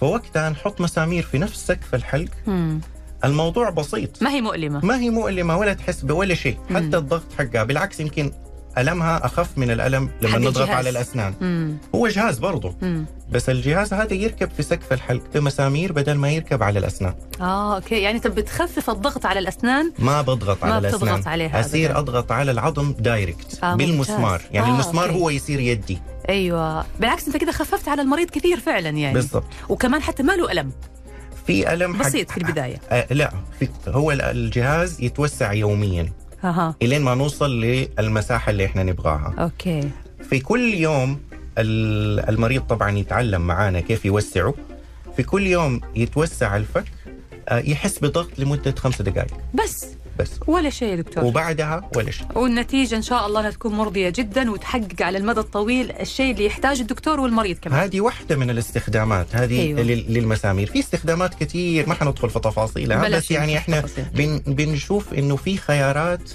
فوقتها 0.00 0.50
نحط 0.50 0.80
مسامير 0.80 1.22
في 1.22 1.38
نفس 1.38 1.66
سقف 1.66 1.94
الحلق. 1.94 2.30
مم. 2.46 2.80
الموضوع 3.24 3.70
بسيط. 3.70 4.22
ما 4.22 4.30
هي 4.30 4.40
مؤلمة؟ 4.40 4.84
ما 4.84 5.00
هي 5.00 5.10
مؤلمة 5.10 5.58
ولا 5.58 5.72
تحس 5.72 6.00
بولا 6.00 6.34
شيء. 6.34 6.58
حتى 6.74 6.96
الضغط 6.96 7.32
حقها. 7.38 7.64
بالعكس 7.64 8.00
يمكن 8.00 8.32
ألمها 8.78 9.26
أخف 9.26 9.58
من 9.58 9.70
الألم 9.70 10.10
لما 10.22 10.32
حق 10.32 10.38
نضغط 10.38 10.58
الجهاز. 10.58 10.76
على 10.76 10.90
الأسنان. 10.90 11.34
مم. 11.40 11.76
هو 11.94 12.08
جهاز 12.08 12.38
برضه. 12.38 12.74
مم. 12.82 13.06
بس 13.32 13.48
الجهاز 13.50 13.94
هذا 13.94 14.14
يركب 14.14 14.50
في 14.56 14.62
سقف 14.62 14.92
الحلق 14.92 15.22
بمسامير 15.34 15.92
بدل 15.92 16.14
ما 16.14 16.30
يركب 16.30 16.62
على 16.62 16.78
الأسنان. 16.78 17.14
آه 17.40 17.74
أوكي. 17.76 17.94
يعني 18.02 18.16
انت 18.16 18.26
بتخفف 18.26 18.90
الضغط 18.90 19.26
على 19.26 19.38
الأسنان؟ 19.38 19.92
ما 19.98 20.22
بضغط 20.22 20.64
ما 20.64 20.74
على 20.74 20.88
بتضغط 20.88 21.02
الأسنان. 21.02 21.28
عليها 21.32 21.60
أصير 21.60 21.90
أبداً. 21.90 21.98
أضغط 22.00 22.32
على 22.32 22.50
العظم 22.50 22.92
direct 22.98 23.58
آه، 23.64 23.74
بالمسمار. 23.74 24.32
ممتاز. 24.32 24.46
يعني 24.52 24.66
آه، 24.66 24.70
المسمار 24.74 25.08
أوكي. 25.08 25.18
هو 25.20 25.30
يصير 25.30 25.60
يدي. 25.60 25.98
أيوه. 26.28 26.84
بالعكس 27.00 27.26
أنت 27.26 27.36
كده 27.36 27.52
خففت 27.52 27.88
على 27.88 28.02
المريض 28.02 28.30
كثير 28.30 28.60
فعلا 28.60 28.88
يعني. 28.90 29.14
بالضبط. 29.14 29.44
وكمان 29.68 30.02
حتى 30.02 30.22
ما 30.22 30.32
له 30.32 30.52
ألم. 30.52 30.72
في 31.46 31.72
ألم 31.72 31.94
حق- 31.94 32.06
بسيط 32.06 32.30
في 32.30 32.38
البداية. 32.38 32.80
آه 32.90 33.06
لا 33.10 33.32
في 33.60 33.68
هو 33.88 34.12
ال- 34.12 34.22
الجهاز 34.22 35.00
يتوسع 35.00 35.52
يوميا. 35.52 36.12
أها. 36.44 36.74
إلين 36.82 37.02
ما 37.02 37.14
نوصل 37.14 37.60
للمساحة 37.60 38.50
اللي 38.50 38.64
إحنا 38.66 38.82
نبغاها. 38.82 39.34
أوكي. 39.38 39.90
في 40.30 40.40
كل 40.40 40.74
يوم 40.74 41.20
ال- 41.58 42.28
المريض 42.30 42.62
طبعا 42.62 42.90
يتعلم 42.98 43.40
معانا 43.40 43.80
كيف 43.80 44.04
يوسعه. 44.04 44.54
في 45.16 45.22
كل 45.22 45.46
يوم 45.46 45.80
يتوسع 45.96 46.56
الفك 46.56 46.84
آه، 47.48 47.58
يحس 47.58 47.98
بضغط 47.98 48.38
لمدة 48.38 48.74
خمسة 48.78 49.04
دقائق 49.04 49.34
بس. 49.54 49.86
بس. 50.18 50.30
ولا 50.46 50.70
شيء 50.70 50.88
يا 50.88 50.96
دكتور. 50.96 51.24
وبعدها 51.24 51.90
ولا 51.96 52.10
شيء. 52.10 52.26
والنتيجة 52.34 52.96
إن 52.96 53.02
شاء 53.02 53.26
الله 53.26 53.50
تكون 53.50 53.72
مرضية 53.74 54.08
جدا 54.08 54.50
وتحقق 54.50 55.02
على 55.02 55.18
المدى 55.18 55.40
الطويل 55.40 55.92
الشيء 55.92 56.32
اللي 56.32 56.46
يحتاجه 56.46 56.80
الدكتور 56.80 57.20
والمريض 57.20 57.56
كمان. 57.56 57.80
هذه 57.80 58.00
واحدة 58.00 58.36
من 58.36 58.50
الاستخدامات. 58.50 59.26
هذه 59.32 59.60
أيوة. 59.60 59.82
للمسامير. 59.82 60.66
في 60.66 60.78
استخدامات 60.78 61.34
كثير 61.34 61.88
ما 61.88 61.94
حندخل 61.94 62.30
في 62.30 62.40
تفاصيلها 62.40 63.08
بس 63.08 63.30
يعني 63.30 63.58
إحنا. 63.58 63.84
بن 64.14 64.38
بنشوف 64.46 65.14
إنه 65.14 65.36
في 65.36 65.56
خيارات 65.56 66.30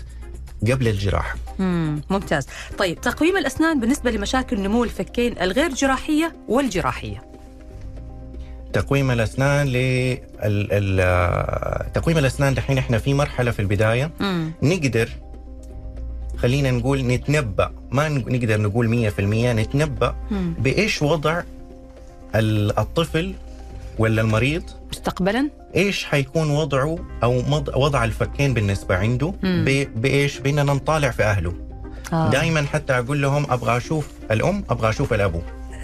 قبل 0.72 0.88
الجراحة. 0.88 1.36
مم. 1.60 2.01
ممتاز. 2.10 2.48
طيب 2.77 3.01
تقويم 3.01 3.38
الأسنان 3.38 3.79
بالنسبة 3.79 4.12
لمشاكل 4.12 4.60
نمو 4.60 4.84
الفكين 4.84 5.36
الغير 5.41 5.74
جراحية 5.74 6.36
والجراحية. 6.48 7.37
تقويم 8.74 9.12
الأسنان 9.12 9.67
ل. 9.67 10.17
تقويم 11.93 12.17
الأسنان 12.17 12.53
دحين 12.53 12.77
إحنا 12.77 12.97
في 12.97 13.13
مرحلة 13.13 13.51
في 13.51 13.59
البداية 13.59 14.12
مم. 14.19 14.51
نقدر 14.63 15.09
خلينا 16.38 16.71
نقول 16.71 17.01
نتنبأ 17.07 17.71
ما 17.91 18.09
نقدر 18.09 18.62
نقول 18.62 19.12
100% 19.12 19.19
نتنبأ 19.53 20.15
مم. 20.31 20.53
بإيش 20.59 21.01
وضع 21.01 21.41
ال- 22.36 22.79
الطفل 22.79 23.33
ولا 23.97 24.21
المريض 24.21 24.63
مستقبلا 24.91 25.50
إيش 25.75 26.05
حيكون 26.05 26.50
وضعه 26.50 27.00
أو 27.24 27.43
وضع 27.75 28.03
الفكين 28.03 28.53
بالنسبة 28.53 28.95
عنده 28.95 29.33
بإيش؟ 29.95 30.39
بإننا 30.39 30.63
نطالع 30.74 31.09
في 31.12 31.24
أهله 31.24 31.53
آه. 32.13 32.29
دائما 32.29 32.62
حتى 32.62 32.93
أقول 32.93 33.21
لهم 33.21 33.45
أبغى 33.51 33.77
أشوف 33.77 34.07
الأم 34.31 34.63
أبغى 34.69 34.89
أشوف 34.89 35.13
الأبو 35.13 35.39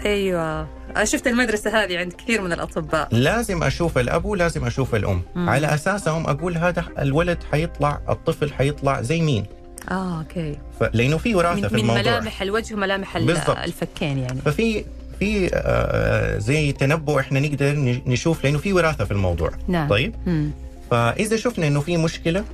أنا 0.06 1.04
شفت 1.04 1.26
المدرسة 1.26 1.84
هذه 1.84 1.98
عند 1.98 2.12
كثير 2.12 2.40
من 2.40 2.52
الأطباء. 2.52 3.08
لازم 3.12 3.62
أشوف 3.62 3.98
الابو 3.98 4.34
لازم 4.34 4.64
أشوف 4.64 4.94
الأم. 4.94 5.22
مم. 5.34 5.50
على 5.50 5.74
اساسهم 5.74 6.26
أقول 6.26 6.56
هذا 6.56 6.84
الولد 6.98 7.38
حيطلع 7.52 8.00
الطفل 8.08 8.52
حيطلع 8.52 9.02
زي 9.02 9.20
مين. 9.20 9.46
آه 9.90 10.18
أوكي. 10.18 10.58
ف... 10.80 10.84
لأنه 10.92 11.16
في 11.18 11.34
وراثة 11.34 11.60
من, 11.60 11.68
في 11.68 11.74
من 11.74 11.80
الموضوع. 11.80 12.02
ملامح 12.02 12.42
الوجه 12.42 12.74
وملامح 12.74 13.16
ال- 13.16 13.26
بالضبط. 13.26 13.58
الفكين 13.58 14.18
يعني. 14.18 14.40
ففي 14.40 14.84
في 15.18 15.50
آه، 15.54 16.38
زي 16.38 16.72
تنبؤ 16.72 17.20
إحنا 17.20 17.40
نقدر 17.40 17.74
نشوف 18.06 18.44
لأنه 18.44 18.58
في 18.58 18.72
وراثة 18.72 19.04
في 19.04 19.10
الموضوع. 19.10 19.50
نعم. 19.68 19.88
طيب؟ 19.88 20.14
مم. 20.26 20.50
فإذا 20.90 21.36
شفنا 21.36 21.66
إنه 21.66 21.80
في 21.80 21.96
مشكلة 21.96 22.44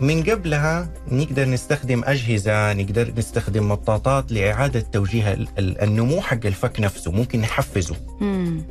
من 0.00 0.22
قبلها 0.22 0.88
نقدر 1.10 1.44
نستخدم 1.48 2.02
أجهزة 2.04 2.72
نقدر 2.72 3.12
نستخدم 3.18 3.68
مطاطات 3.68 4.32
لإعادة 4.32 4.80
توجيه 4.80 5.32
ال- 5.32 5.48
ال- 5.58 5.80
النمو 5.82 6.20
حق 6.20 6.46
الفك 6.46 6.80
نفسه 6.80 7.12
ممكن 7.12 7.40
نحفزه 7.40 7.96
مم. 8.20 8.62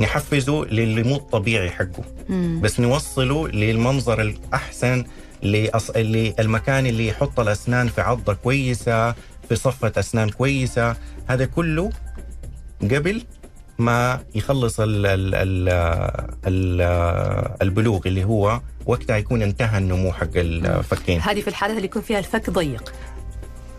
نحفزه 0.00 0.64
للي 0.64 1.02
مو 1.02 1.16
الطبيعي 1.16 1.70
حقه 1.70 2.04
مم. 2.28 2.60
بس 2.62 2.80
نوصله 2.80 3.48
للمنظر 3.48 4.20
الأحسن 4.20 5.04
لأص... 5.42 5.90
للمكان 5.96 6.86
اللي 6.86 7.08
يحط 7.08 7.40
الأسنان 7.40 7.88
في 7.88 8.00
عضة 8.00 8.34
كويسة 8.34 9.12
في 9.48 9.54
صفة 9.56 9.92
أسنان 9.96 10.28
كويسة 10.30 10.96
هذا 11.26 11.44
كله 11.44 11.90
قبل 12.82 13.22
ما 13.78 14.20
يخلص 14.34 14.80
ال 14.80 15.06
ال 15.06 15.34
ال 15.34 15.68
ال 16.46 16.80
البلوغ 17.62 18.00
اللي 18.06 18.24
هو 18.24 18.60
وقتها 18.86 19.16
يكون 19.16 19.42
انتهى 19.42 19.78
النمو 19.78 20.12
حق 20.12 20.28
الفكين 20.36 21.20
هذه 21.20 21.40
في 21.40 21.48
الحالات 21.48 21.76
اللي 21.76 21.86
يكون 21.88 22.02
فيها 22.02 22.18
الفك 22.18 22.50
ضيق 22.50 22.92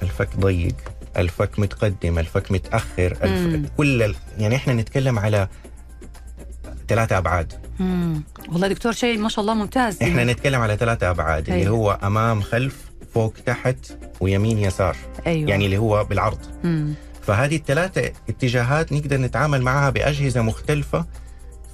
الفك 0.04 0.30
ضيق 0.40 0.76
الفك 1.18 1.60
متقدم 1.60 2.20
الفك 2.20 2.52
متأخر 2.52 3.18
مم. 3.24 3.30
الف... 3.32 3.70
كل 3.78 4.04
ال... 4.04 4.16
يعني 4.38 4.56
إحنا 4.56 4.74
نتكلم 4.74 5.20
على 5.20 5.48
ثلاثة 6.88 7.18
أبعاد 7.18 7.54
مم. 7.80 8.24
والله 8.50 8.68
دكتور 8.68 8.92
شيء 8.92 9.18
ما 9.18 9.30
شاء 9.30 9.42
الله 9.42 9.54
ممتاز 9.54 10.04
إحنا 10.04 10.24
نتكلم 10.24 10.62
على 10.62 10.78
ثلاثة 10.78 11.10
أبعاد 11.10 11.50
اللي 11.50 11.62
أيوة. 11.62 11.78
هو 11.78 12.00
أمام 12.04 12.42
خلف 12.42 12.92
فوق 13.14 13.34
تحت 13.46 13.78
ويمين 14.20 14.58
يسار 14.60 14.98
أيوة. 15.28 15.50
يعني 15.50 15.66
اللي 15.66 15.78
هو 15.78 16.04
بالعرض 16.04 16.40
مم. 16.64 16.94
فهذه 17.28 17.56
الثلاثة 17.56 18.12
اتجاهات 18.30 18.94
نقدر 18.94 19.18
نتعامل 19.18 19.62
معها 19.62 19.90
بأجهزة 19.90 20.42
مختلفة 20.42 21.06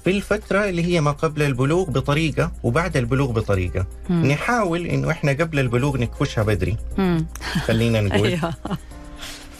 في 0.04 0.10
الفترة 0.10 0.64
اللي 0.64 0.84
هي 0.84 1.00
ما 1.00 1.10
قبل 1.10 1.42
البلوغ 1.42 1.90
بطريقة 1.90 2.52
وبعد 2.62 2.96
البلوغ 2.96 3.32
بطريقة 3.32 3.86
مم. 4.08 4.26
نحاول 4.26 4.86
إنه 4.86 5.10
إحنا 5.10 5.32
قبل 5.32 5.58
البلوغ 5.58 5.96
نكفشها 5.98 6.44
بدري 6.44 6.76
مم. 6.98 7.26
خلينا 7.66 8.00
نقول 8.06 8.26
أيوة. 8.28 8.54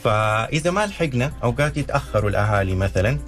فإذا 0.05 0.71
ما 0.71 0.87
لحقنا 0.87 1.33
أوقات 1.45 1.77
يتأخروا 1.77 2.31
الأهالي 2.31 2.75
مثلا 2.75 3.19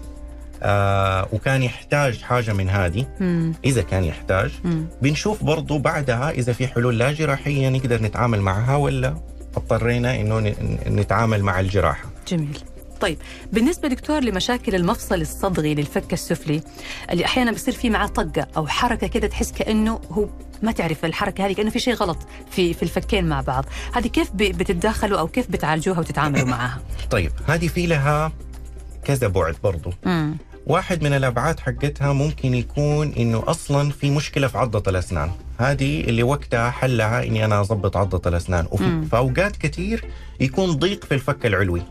آه 0.62 1.28
وكان 1.32 1.62
يحتاج 1.62 2.22
حاجة 2.22 2.52
من 2.52 2.68
هذه 2.70 3.06
مم. 3.20 3.54
إذا 3.64 3.82
كان 3.82 4.04
يحتاج 4.04 4.50
مم. 4.64 4.86
بنشوف 5.02 5.44
برضو 5.44 5.78
بعدها 5.78 6.30
إذا 6.30 6.52
في 6.52 6.66
حلول 6.66 6.98
لا 6.98 7.12
جراحية 7.12 7.68
نقدر 7.68 8.02
نتعامل 8.02 8.40
معها 8.40 8.76
ولا 8.76 9.14
اضطرينا 9.56 10.20
إنه 10.20 10.54
نتعامل 10.86 11.42
مع 11.42 11.60
الجراحة 11.60 12.13
جميل. 12.28 12.58
طيب 13.00 13.18
بالنسبة 13.52 13.88
دكتور 13.88 14.20
لمشاكل 14.20 14.74
المفصل 14.74 15.20
الصدغي 15.20 15.74
للفك 15.74 16.12
السفلي 16.12 16.62
اللي 17.10 17.24
أحيانا 17.24 17.52
بيصير 17.52 17.74
فيه 17.74 17.90
معاه 17.90 18.06
طقة 18.06 18.46
أو 18.56 18.66
حركة 18.66 19.06
كده 19.06 19.26
تحس 19.26 19.52
كأنه 19.52 20.00
هو 20.10 20.28
ما 20.62 20.72
تعرف 20.72 21.04
الحركة 21.04 21.46
هذه 21.46 21.52
كأنه 21.52 21.70
في 21.70 21.78
شيء 21.78 21.94
غلط 21.94 22.18
في 22.50 22.74
في 22.74 22.82
الفكين 22.82 23.24
مع 23.24 23.40
بعض. 23.40 23.64
هذه 23.92 24.06
كيف 24.06 24.30
بتتداخلوا 24.34 25.18
أو 25.18 25.28
كيف 25.28 25.50
بتعالجوها 25.50 25.98
وتتعاملوا 25.98 26.46
معها؟ 26.46 26.80
طيب 27.10 27.32
هذه 27.46 27.68
في 27.68 27.86
لها 27.86 28.32
كذا 29.04 29.28
بعد 29.28 29.56
برضو. 29.64 29.92
مم. 30.06 30.36
واحد 30.66 31.02
من 31.02 31.12
الأبعاد 31.12 31.60
حقتها 31.60 32.12
ممكن 32.12 32.54
يكون 32.54 33.12
إنه 33.12 33.44
أصلا 33.46 33.90
في 33.90 34.10
مشكلة 34.10 34.46
في 34.46 34.58
عضة 34.58 34.90
الأسنان. 34.90 35.30
هذه 35.58 36.00
اللي 36.00 36.22
وقتها 36.22 36.70
حلها 36.70 37.24
إني 37.24 37.44
أنا 37.44 37.60
أضبط 37.60 37.96
عضة 37.96 38.28
الأسنان. 38.28 38.66
وفي 38.70 39.16
اوقات 39.16 39.56
كثير 39.56 40.04
يكون 40.40 40.72
ضيق 40.72 41.04
في 41.04 41.14
الفك 41.14 41.46
العلوي. 41.46 41.82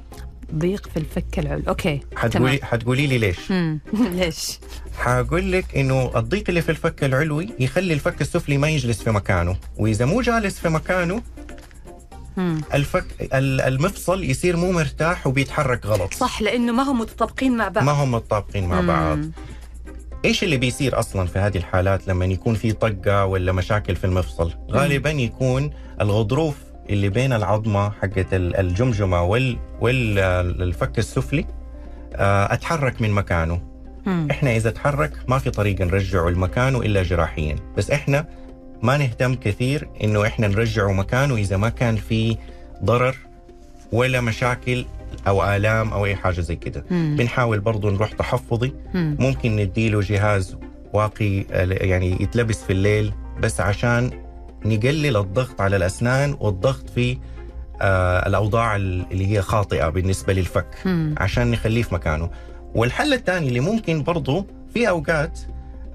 ضيق 0.54 0.88
في 0.90 0.98
الفك 0.98 1.40
العلوي 1.40 1.64
أوكي 1.68 2.00
حتقولي 2.16 2.60
حتقولي 2.64 3.08
لي 3.08 3.18
ليش. 3.18 3.52
ليش 4.18 4.60
حقول 4.98 5.52
لك 5.52 5.78
إنه 5.78 6.12
الضيق 6.16 6.44
اللي 6.50 6.62
في 6.62 6.70
الفك 6.70 7.04
العلوي 7.04 7.50
يخلي 7.60 7.94
الفك 7.94 8.22
السفلي 8.22 8.58
ما 8.58 8.70
يجلس 8.70 9.04
في 9.04 9.12
مكانه 9.12 9.56
وإذا 9.78 10.06
مو 10.06 10.22
جالس 10.22 10.60
في 10.60 10.70
مكانه. 10.70 11.22
الفك 12.74 13.06
ال- 13.22 13.62
المفصل 13.62 14.24
يصير 14.24 14.58
مو 14.58 14.72
مرتاح 14.72 15.28
وبيتحرك 15.28 15.86
غلط 15.86 16.14
صح 16.14 16.42
لأنه 16.42 16.72
ما 16.74 16.84
هم 16.84 17.00
متطابقين 17.00 17.58
مع 17.58 17.68
بعض 17.68 17.84
ما 17.84 17.92
هم 17.92 18.12
متطابقين 18.12 18.68
مع 18.68 18.82
بعض. 18.82 19.20
إيش 20.26 20.44
اللي 20.44 20.58
بيصير 20.58 21.00
أصلا 21.00 21.28
في 21.28 21.40
هذه 21.40 21.58
الحالات 21.58 22.08
لما 22.08 22.26
يكون 22.26 22.56
في 22.56 22.72
طقة 22.72 23.26
ولا 23.26 23.52
مشاكل 23.52 23.96
في 23.96 24.04
المفصل؟ 24.04 24.52
غالبا 24.72 25.10
يكون 25.10 25.72
الغضروف 26.02 26.56
اللي 26.90 27.10
بين 27.10 27.34
العظمة 27.34 27.90
حقت 27.90 28.34
ال- 28.34 28.56
الجمجمة 28.56 29.24
وال 29.24 29.58
والفك 29.82 31.00
السفلي 31.00 31.46
آه، 32.16 32.54
أتحرك 32.54 33.02
من 33.02 33.12
مكانه 33.12 33.62
مم. 34.06 34.28
إحنا 34.32 34.56
إذا 34.56 34.70
تحرك 34.70 35.12
ما 35.28 35.40
في 35.40 35.50
طريقه 35.50 35.86
نرجعه 35.86 36.30
لمكانه 36.30 36.82
إلا 36.82 37.04
جراحيا 37.04 37.56
بس 37.78 37.92
إحنا 37.92 38.26
ما 38.82 38.98
نهتم 38.98 39.36
كثير 39.36 39.88
إنه 40.04 40.26
إحنا 40.28 40.48
نرجعه 40.48 40.92
مكانه 40.92 41.36
إذا 41.36 41.58
ما 41.58 41.70
كان 41.70 41.96
في 41.96 42.38
ضرر 42.84 43.16
ولا 43.92 44.22
مشاكل 44.22 44.86
أو 45.28 45.44
آلام 45.56 45.94
أو 45.94 46.06
أي 46.06 46.16
حاجة 46.16 46.42
زي 46.42 46.56
كده. 46.56 46.84
بنحاول 46.92 47.60
برضه 47.60 47.92
نروح 47.92 48.12
تحفظي 48.12 48.74
مم. 48.94 49.16
ممكن 49.20 49.56
نديله 49.56 50.00
جهاز 50.02 50.58
واقي 50.94 51.40
آه، 51.52 51.66
يعني 51.72 52.12
يتلبس 52.22 52.64
في 52.64 52.74
الليل 52.74 53.14
بس 53.40 53.62
عشان 53.62 54.12
نقلل 54.66 55.18
الضغط 55.18 55.62
على 55.62 55.76
الأسنان 55.76 56.38
والضغط 56.40 56.90
في 56.90 57.18
آه 57.82 58.28
الأوضاع 58.28 58.76
اللي 58.76 59.28
هي 59.32 59.42
خاطئة 59.42 59.90
بالنسبة 59.90 60.34
للفك. 60.34 60.68
عشان 61.18 61.52
نخليه 61.52 61.84
في 61.84 61.94
مكانه 61.94 62.30
والحل 62.76 63.14
الثاني 63.14 63.48
اللي 63.48 63.60
ممكن 63.60 64.04
برضه 64.04 64.46
في 64.74 64.90
أوقات 64.90 65.40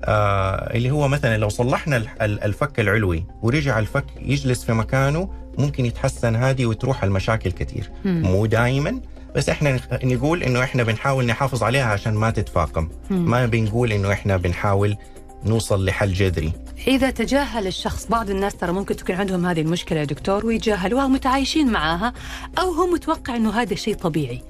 آه 0.05 0.75
اللي 0.77 0.91
هو 0.91 1.09
مثلا 1.09 1.37
لو 1.39 1.49
صلحنا 1.49 1.97
ال- 1.97 2.09
ال- 2.23 2.45
الفك 2.45 2.81
العلوي 2.81 3.25
ورجع 3.43 3.79
الفك 3.79 4.05
يجلس 4.21 4.65
في 4.65 4.73
مكانه 4.73 5.31
ممكن 5.59 5.87
يتحسن 5.87 6.37
هذه 6.37 6.67
وتروح 6.67 7.05
المشاكل 7.05 7.51
كثير. 7.51 7.91
مو 8.05 8.47
دائما 8.47 9.01
بس 9.37 9.49
إحنا 9.49 9.81
نقول 10.05 10.43
إنه 10.43 10.63
إحنا 10.63 10.83
بنحاول 10.83 11.27
نحافظ 11.27 11.63
عليها 11.63 11.85
عشان 11.85 12.15
ما 12.15 12.31
تتفاقم. 12.31 12.89
ما 13.11 13.47
بنقول 13.47 13.93
إنه 13.93 14.13
إحنا 14.13 14.37
بنحاول 14.37 14.97
نوصل 15.45 15.85
لحل 15.85 16.13
جذري 16.13 16.53
إذا 16.87 17.11
تجاهل 17.11 17.67
الشخص 17.67 18.07
بعض 18.07 18.31
الناس 18.31 18.57
ترى 18.57 18.73
ممكن 18.73 18.97
تكون 18.97 19.17
عندهم 19.17 19.47
هذه 19.47 19.61
المشكلة 19.61 19.99
يا 19.99 20.05
دكتور 20.05 20.47
ويتجاهلوها 20.47 21.05
ومتعايشين 21.05 21.73
معاها 21.73 22.13
أو 22.59 22.73
هو 22.73 22.87
متوقع 22.87 23.37
أنه 23.37 23.51
هذا 23.51 23.75
شيء 23.75 23.95
طبيعي 23.95 24.43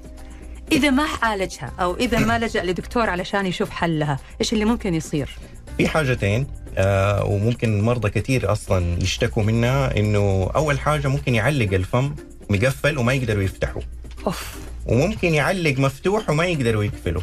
إذا 0.71 0.89
ما 0.89 1.05
عالجها 1.21 1.71
أو 1.79 1.95
إذا 1.95 2.19
ما 2.19 2.39
لجأ 2.39 2.63
لدكتور 2.63 3.09
علشان 3.09 3.45
يشوف 3.45 3.69
حلها 3.69 4.19
إيش 4.41 4.53
اللي 4.53 4.65
ممكن 4.65 4.93
يصير؟ 4.93 5.37
في 5.77 5.87
حاجتين 5.87 6.47
آه 6.77 7.25
وممكن 7.25 7.81
مرضى 7.81 8.09
كثير 8.09 8.51
أصلا 8.51 9.03
يشتكوا 9.03 9.43
منها 9.43 9.97
إنه 9.97 10.51
أول 10.55 10.79
حاجة 10.79 11.07
ممكن 11.07 11.35
يعلق 11.35 11.73
الفم 11.73 12.15
مقفل 12.49 12.97
وما 12.97 13.13
يقدروا 13.13 13.43
يفتحوا 13.43 13.81
أوف 14.27 14.55
وممكن 14.85 15.33
يعلق 15.33 15.79
مفتوح 15.79 16.29
وما 16.29 16.45
يقدروا 16.45 16.83
يقفلوا 16.83 17.21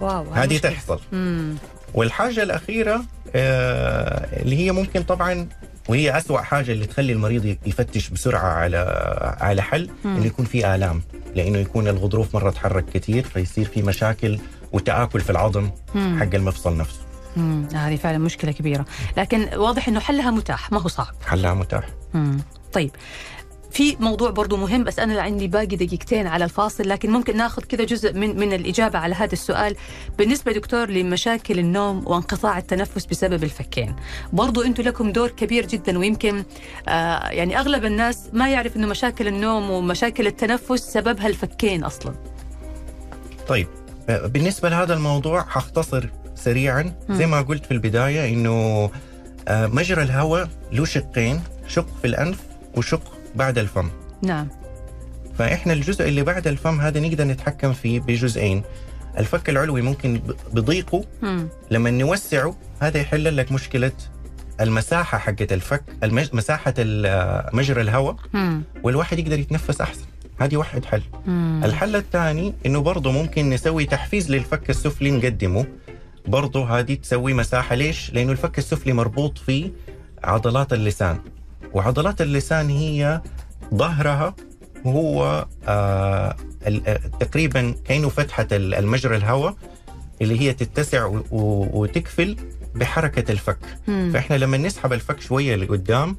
واو 0.00 0.24
هذه. 0.30 0.58
تحصل 0.58 1.00
مم. 1.12 1.54
والحاجة 1.94 2.42
الأخيرة 2.42 3.02
آه، 3.34 4.42
اللي 4.42 4.56
هي 4.56 4.72
ممكن 4.72 5.02
طبعا 5.02 5.48
وهي 5.88 6.18
أسوأ 6.18 6.40
حاجة 6.40 6.72
اللي 6.72 6.86
تخلي 6.86 7.12
المريض 7.12 7.56
يفتش 7.66 8.08
بسرعة 8.08 8.48
على 8.48 8.76
على 9.40 9.62
حل. 9.62 9.90
إنه 10.04 10.26
يكون 10.26 10.44
في 10.44 10.74
آلام 10.74 11.02
لأنه 11.34 11.58
يكون 11.58 11.88
الغضروف 11.88 12.34
مرة 12.36 12.50
تحرك 12.50 12.84
كثير 12.94 13.24
فيصير 13.24 13.64
في 13.64 13.82
مشاكل 13.82 14.38
وتآكل 14.72 15.20
في 15.20 15.30
العظم. 15.30 15.70
حق 15.94 16.34
المفصل 16.34 16.76
نفسه 16.76 17.00
مم. 17.36 17.68
هذه 17.74 17.96
فعلا 17.96 18.18
مشكلة 18.18 18.52
كبيرة 18.52 18.84
لكن 19.16 19.48
واضح 19.54 19.88
أنه 19.88 20.00
حلها 20.00 20.30
متاح 20.30 20.72
ما 20.72 20.80
هو 20.80 20.88
صعب 20.88 21.14
حلها 21.26 21.54
متاح 21.54 21.84
مم. 22.14 22.38
طيب 22.72 22.90
في 23.70 23.96
موضوع 24.00 24.30
برضو 24.30 24.56
مهم 24.56 24.84
بس 24.84 24.98
أنا 24.98 25.22
عندي 25.22 25.48
باقي 25.48 25.66
دقيقتين 25.66 26.26
على 26.26 26.44
الفاصل 26.44 26.88
لكن 26.88 27.10
ممكن 27.10 27.36
ناخذ 27.36 27.62
كذا 27.62 27.84
جزء 27.84 28.12
من 28.12 28.40
من 28.40 28.52
الإجابة 28.52 28.98
على 28.98 29.14
هذا 29.14 29.32
السؤال. 29.32 29.76
بالنسبة 30.18 30.52
دكتور 30.52 30.90
لمشاكل 30.90 31.58
النوم 31.58 32.06
وانقطاع 32.06 32.58
التنفس 32.58 33.06
بسبب 33.06 33.44
الفكين. 33.44 33.96
برضو 34.32 34.62
أنتم 34.62 34.82
لكم 34.82 35.12
دور 35.12 35.28
كبير 35.28 35.66
جدا 35.66 35.98
ويمكن 35.98 36.44
آه 36.88 37.28
يعني 37.28 37.58
أغلب 37.58 37.84
الناس 37.84 38.28
ما 38.32 38.48
يعرف 38.48 38.76
أنه 38.76 38.86
مشاكل 38.86 39.28
النوم 39.28 39.70
ومشاكل 39.70 40.26
التنفس 40.26 40.80
سببها 40.92 41.26
الفكين 41.26 41.84
أصلا. 41.84 42.14
طيب 43.48 43.68
آه، 44.08 44.26
بالنسبة 44.26 44.68
لهذا 44.68 44.94
الموضوع 44.94 45.42
حختصر 45.42 46.08
سريعا. 46.34 46.94
زي 47.10 47.26
ما 47.26 47.42
قلت 47.42 47.64
في 47.64 47.70
البداية 47.70 48.34
إنه 48.34 48.90
آه، 49.48 49.66
مجرى 49.66 50.02
الهواء 50.02 50.48
له 50.72 50.84
شقين 50.84 51.42
شق 51.68 51.86
في 52.00 52.06
الأنف 52.06 52.38
وشق 52.76 53.19
بعد 53.34 53.58
الفم. 53.58 53.88
نعم. 54.22 54.48
فإحنا 55.38 55.72
الجزء 55.72 56.08
اللي 56.08 56.22
بعد 56.22 56.46
الفم 56.46 56.80
هذا 56.80 57.00
نقدر 57.00 57.24
نتحكم 57.24 57.72
فيه 57.72 58.00
بجزئين. 58.00 58.62
الفك 59.18 59.50
العلوي 59.50 59.82
ممكن 59.82 60.20
بضيقه. 60.52 61.04
مم. 61.22 61.48
لما 61.70 61.90
نوسعه 61.90 62.56
هذا 62.80 63.00
يحل 63.00 63.36
لك 63.36 63.52
مشكلة 63.52 63.92
المساحة 64.60 65.18
حقت 65.18 65.52
الفك 65.52 65.84
المج... 66.02 66.28
مساحة 66.32 66.74
مجرى 67.52 67.80
الهواء. 67.80 68.16
والواحد 68.82 69.18
يقدر 69.18 69.38
يتنفس 69.38 69.80
أحسن. 69.80 70.04
هذه 70.40 70.56
واحد 70.56 70.84
حل. 70.84 71.02
مم. 71.26 71.60
الحل 71.64 71.96
الثاني 71.96 72.54
إنه 72.66 72.80
برضه 72.80 73.12
ممكن 73.12 73.50
نسوي 73.50 73.84
تحفيز 73.84 74.30
للفك 74.30 74.70
السفلي 74.70 75.10
نقدمه. 75.10 75.66
برضه 76.26 76.78
هذه 76.78 76.94
تسوي 76.94 77.34
مساحة 77.34 77.74
ليش؟ 77.74 78.10
لأنه 78.14 78.32
الفك 78.32 78.58
السفلي 78.58 78.92
مربوط 78.92 79.38
في 79.38 79.70
عضلات 80.24 80.72
اللسان. 80.72 81.18
وعضلات 81.74 82.20
اللسان 82.20 82.70
هي 82.70 83.20
ظهرها 83.74 84.34
هو 84.86 85.46
آه 85.68 86.36
آه، 86.66 87.00
تقريبا 87.20 87.74
كأنه 87.84 88.08
فتحة 88.08 88.46
ال- 88.52 88.74
المجرى 88.74 89.16
الهواء 89.16 89.54
اللي 90.22 90.40
هي 90.40 90.52
تتسع 90.52 91.10
وتكفل 91.30 92.36
بحركة 92.74 93.32
الفك 93.32 93.58
مم. 93.88 94.10
فإحنا 94.14 94.36
لما 94.36 94.56
نسحب 94.56 94.92
الفك 94.92 95.20
شوية 95.20 95.56
لقدام 95.56 96.16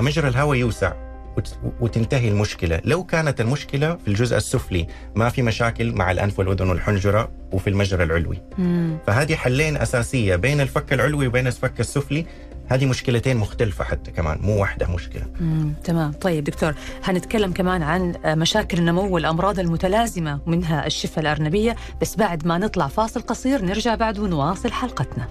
مجرى 0.00 0.28
الهواء 0.28 0.58
يوسع 0.58 0.92
وت- 1.36 1.58
وتنتهي 1.80 2.28
المشكلة، 2.28 2.80
لو 2.84 3.04
كانت 3.04 3.40
المشكلة 3.40 3.96
في 3.96 4.08
الجزء 4.08 4.36
السفلي 4.36 4.86
ما 5.14 5.28
في 5.28 5.42
مشاكل 5.42 5.92
مع 5.92 6.10
الأنف 6.10 6.38
والأذن 6.38 6.68
والحنجرة 6.68 7.30
وفي 7.52 7.70
المجرى 7.70 8.04
العلوي، 8.04 8.42
مم. 8.58 8.98
فهذه 9.06 9.34
حلين 9.34 9.76
أساسية 9.76 10.36
بين 10.36 10.60
الفك 10.60 10.92
العلوي 10.92 11.26
وبين 11.26 11.46
الفك 11.46 11.80
السفلي، 11.80 12.26
هذه 12.68 12.86
مشكلتين 12.86 13.36
مختلفة 13.36 13.84
حتى 13.84 14.10
كمان 14.10 14.38
مو 14.42 14.60
واحدة 14.60 14.86
مشكلة. 14.86 15.22
مم، 15.40 15.72
تمام. 15.84 16.12
طيب 16.12 16.44
دكتور 16.44 16.74
هنتكلم 17.04 17.52
كمان 17.52 17.82
عن 17.82 18.14
مشاكل 18.26 18.78
النمو 18.78 19.14
والأمراض 19.14 19.58
المتلازمة 19.58 20.40
منها 20.46 20.86
الشفة 20.86 21.20
الأرنبية 21.20 21.76
بس 22.00 22.16
بعد 22.16 22.46
ما 22.46 22.58
نطلع 22.58 22.86
فاصل 22.88 23.20
قصير 23.20 23.64
نرجع 23.64 23.94
بعد 23.94 24.18
ونواصل 24.18 24.72
حلقتنا. 24.72 25.28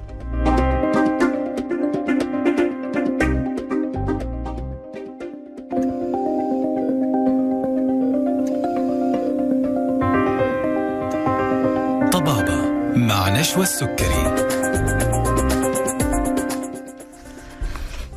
طبابة 12.11 12.61
مع 12.95 13.29
نشوى 13.39 13.63
السكري. 13.63 14.42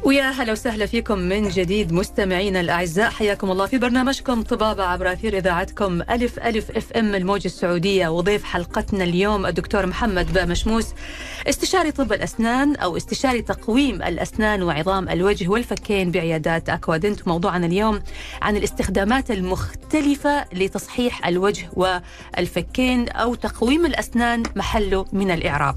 ويا 0.06 0.30
هلا 0.30 0.52
وسهلا 0.52 0.86
فيكم 0.86 1.18
من 1.18 1.48
جديد 1.48 1.92
مستمعينا 1.92 2.60
الأعزاء. 2.60 3.10
حياكم 3.10 3.50
الله 3.50 3.66
في 3.66 3.78
برنامجكم 3.78 4.42
طبابة 4.42 4.84
عبر 4.84 5.12
أثير 5.12 5.38
إذاعتكم 5.38 6.02
ألف 6.02 6.38
ألف 6.38 6.70
FM 6.70 7.14
الموجه 7.14 7.46
السعودية. 7.46 8.08
وضيف 8.08 8.44
حلقتنا 8.44 9.04
اليوم 9.04 9.46
الدكتور 9.46 9.86
محمد 9.86 10.32
با 10.32 10.44
مشموس 10.44 10.86
استشاري 11.48 11.92
طب 11.92 12.12
الأسنان 12.12 12.76
أو 12.76 12.96
استشاري 12.96 13.42
تقويم 13.42 14.02
الأسنان 14.02 14.62
وعظام 14.62 15.08
الوجه 15.08 15.48
والفكين 15.48 16.10
بعيادات 16.10 16.68
أكوادنت. 16.68 17.28
موضوعنا 17.28 17.66
اليوم 17.66 18.02
عن 18.42 18.56
الاستخدامات 18.56 19.30
المختلفة 19.30 20.44
لتصحيح 20.52 21.26
الوجه 21.26 21.70
والفكين 21.72 23.08
أو 23.08 23.34
تقويم 23.34 23.86
الأسنان 23.86 24.42
محله 24.56 25.06
من 25.12 25.30
الإعراب. 25.30 25.76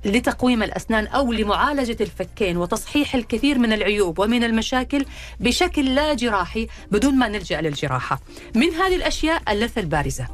لتقويم 0.04 0.62
الأسنان 0.62 1.06
أو 1.06 1.32
لمعالجة 1.32 1.96
الفكين 2.00 2.56
وتصحيح 2.56 3.14
الكثير 3.14 3.58
من 3.58 3.72
العيوب 3.72 4.18
ومن 4.18 4.44
المشاكل 4.44 5.04
بشكل 5.40 5.94
لا 5.94 6.14
جراحي 6.14 6.68
بدون 6.90 7.14
ما 7.14 7.28
نلجأ 7.28 7.60
للجراحة. 7.60 8.20
من 8.54 8.70
هذه 8.70 8.96
الأشياء 8.96 9.42
اللثة 9.48 9.80
البارزة. 9.80 10.28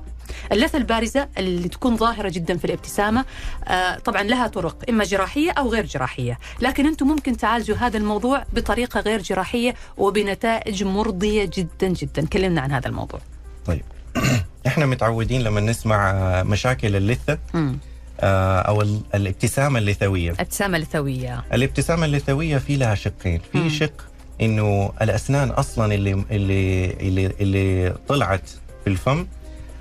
اللثة 0.53 0.79
البارزة 0.79 1.29
اللي 1.38 1.68
تكون 1.68 1.96
ظاهرة 1.96 2.29
جدا 2.29 2.57
في 2.57 2.64
الابتسامة 2.64 3.24
آه 3.64 3.98
طبعا 3.98 4.22
لها 4.22 4.46
طرق 4.46 4.77
إما 4.88 5.05
جراحية 5.05 5.50
أو 5.50 5.68
غير 5.68 5.87
جراحية، 5.87 6.38
لكن 6.61 6.87
أنتم 6.87 7.07
ممكن 7.07 7.37
تعالجوا 7.37 7.77
هذا 7.77 7.98
الموضوع 7.98 8.44
بطريقة 8.53 9.00
غير 9.00 9.22
جراحية 9.22 9.74
وبنتائج 9.96 10.85
مرضية 10.85 11.50
جدا 11.55 11.88
جدا، 11.88 12.27
كلمنا 12.27 12.61
عن 12.61 12.72
هذا 12.72 12.88
الموضوع. 12.88 13.20
طيب 13.66 13.83
إحنا 14.66 14.87
متعودين 14.87 15.42
لما 15.42 15.61
نسمع 15.61 16.12
مشاكل 16.42 16.96
اللثة 16.96 17.38
مم. 17.55 17.79
آه، 18.20 18.59
أو 18.61 18.83
ال- 18.83 19.00
الابتسامة 19.14 19.79
اللثوية. 19.79 20.31
ابتسامه 20.31 20.79
لثويه 20.79 21.44
الابتسامة 21.53 22.07
اللثوية 22.07 22.59
في 22.59 22.77
لها 22.77 22.94
شقين. 22.94 23.40
في 23.53 23.70
شق 23.70 24.05
إنه 24.40 24.92
الأسنان 25.03 25.48
أصلا 25.50 25.94
اللي 25.94 26.24
اللي 26.31 26.90
اللي, 26.90 27.27
اللي 27.40 27.94
طلعت 28.09 28.48
في 28.85 28.90
الفم 28.90 29.27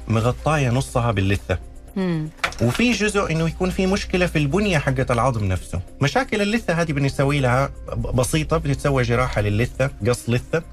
مغطاية 0.08 0.70
نصها 0.70 1.12
باللثة. 1.12 1.58
مم. 1.96 2.30
وفي 2.62 2.92
جزء 2.92 3.32
إنه 3.32 3.48
يكون 3.48 3.70
في 3.70 3.86
مشكلة 3.88 4.26
في 4.26 4.38
البنية 4.38 4.78
حقت 4.78 5.12
العظم 5.12 5.46
نفسه. 5.46 5.82
مشاكل 6.02 6.42
اللثة 6.42 6.74
هذه 6.82 6.92
بنسوي 6.92 7.40
لها 7.40 7.70
بسيطة 8.14 8.58
بتتسوى 8.58 9.04
جراحة 9.04 9.42
للثه 9.42 9.90
قص 10.08 10.30
لثة 10.30 10.64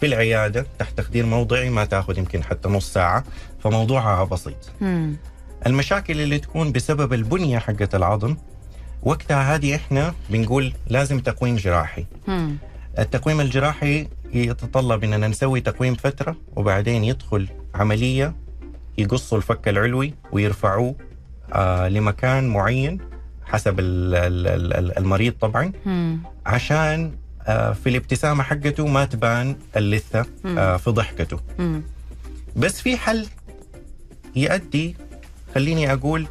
في 0.00 0.06
العيادة 0.06 0.66
تحت 0.78 0.98
تخدير 0.98 1.26
موضعي 1.26 1.70
ما 1.70 1.84
تاخذ 1.84 2.18
يمكن 2.18 2.44
حتى 2.44 2.68
نص 2.68 2.92
ساعة. 2.92 3.24
فموضوعها 3.64 4.24
بسيط. 4.24 4.70
مم. 4.80 5.16
المشاكل 5.66 6.20
اللي 6.20 6.38
تكون 6.38 6.72
بسبب 6.72 7.12
البنية 7.12 7.58
حقت 7.58 7.94
العظم 7.94 8.36
وقتها 9.02 9.54
هذه 9.54 9.74
إحنا 9.74 10.14
بنقول 10.30 10.72
لازم 10.88 11.20
تقويم 11.20 11.56
جراحي 11.56 12.06
مم. 12.28 12.56
التقويم 12.98 13.40
الجراحي 13.40 14.08
يتطلب 14.32 15.04
إننا 15.04 15.28
نسوي 15.28 15.60
تقويم 15.60 15.94
فترة 15.94 16.36
وبعدين 16.56 17.04
يدخل 17.04 17.48
عملية 17.74 18.34
يقصوا 18.98 19.38
الفك 19.38 19.68
العلوي 19.68 20.14
ويرفعوه 20.32 20.94
آه 21.52 21.88
لمكان 21.88 22.48
معين 22.48 22.98
حسب 23.46 23.80
ال- 23.80 24.14
ال- 24.14 24.72
ال- 24.72 24.98
المريض 24.98 25.32
طبعا 25.40 25.72
مم. 25.86 26.18
عشان 26.46 27.12
آه 27.46 27.72
في 27.72 27.88
الابتسامة 27.88 28.42
حقته 28.42 28.86
ما 28.86 29.04
تبان 29.04 29.56
اللثة 29.76 30.26
آه 30.46 30.76
في 30.76 30.90
ضحكته 30.90 31.40
مم. 31.58 31.82
بس 32.56 32.80
في 32.80 32.96
حل 32.96 33.26
يؤدي 34.36 34.96
خليني 35.54 35.92
أقول 35.92 36.26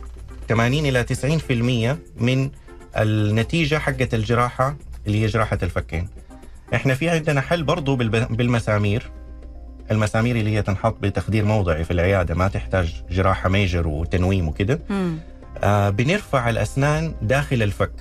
80 0.50 0.86
إلى 0.86 1.04
90% 1.04 2.22
من 2.24 2.50
النتيجة 2.98 3.78
حقت 3.78 4.14
الجراحة 4.14 4.76
اللي 5.08 5.22
هي 5.22 5.26
جراحة 5.26 5.58
الفكين. 5.64 6.08
إحنا 6.76 6.94
في 6.94 7.10
عندنا 7.10 7.42
حل 7.42 7.64
برضو 7.64 7.96
بالب- 7.96 8.38
بالمسامير 8.38 9.12
المسامير 9.92 10.36
اللي 10.36 10.50
هي 10.56 10.62
تنحط 10.62 10.98
بتخدير 11.02 11.46
موضعي 11.46 11.84
في 11.84 11.92
العيادة 11.92 12.36
ما 12.36 12.48
تحتاج 12.48 13.04
جراحة 13.12 13.50
ميجر 13.50 13.88
وتنويم 13.88 14.48
وكده. 14.48 14.80
آه 15.64 15.90
بنرفع 15.90 16.50
الأسنان 16.50 17.14
داخل 17.22 17.64
الفك 17.64 17.92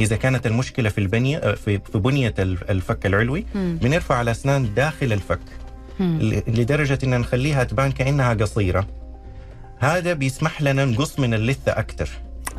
إذا 0.00 0.16
كانت 0.16 0.46
المشكلة 0.46 0.88
في 0.88 0.98
البنية 0.98 1.38
آه، 1.38 1.54
في 1.54 1.78
في 1.92 1.98
بنية 1.98 2.34
الف- 2.38 2.70
الفك 2.70 3.06
العلوي 3.06 3.46
مم. 3.54 3.78
بنرفع 3.82 4.20
الأسنان 4.20 4.74
داخل 4.74 5.12
الفك 5.12 5.40
مم. 6.00 6.18
ل- 6.20 6.42
لدرجة 6.48 6.98
أن 7.04 7.20
نخليها 7.20 7.64
تبان 7.64 7.92
كأنها 7.92 8.34
قصيرة 8.34 8.86
هذا 9.80 10.12
بيسمح 10.12 10.62
لنا 10.62 10.84
نقص 10.84 11.18
من 11.18 11.34
اللثة 11.34 11.72
أكثر 11.72 12.08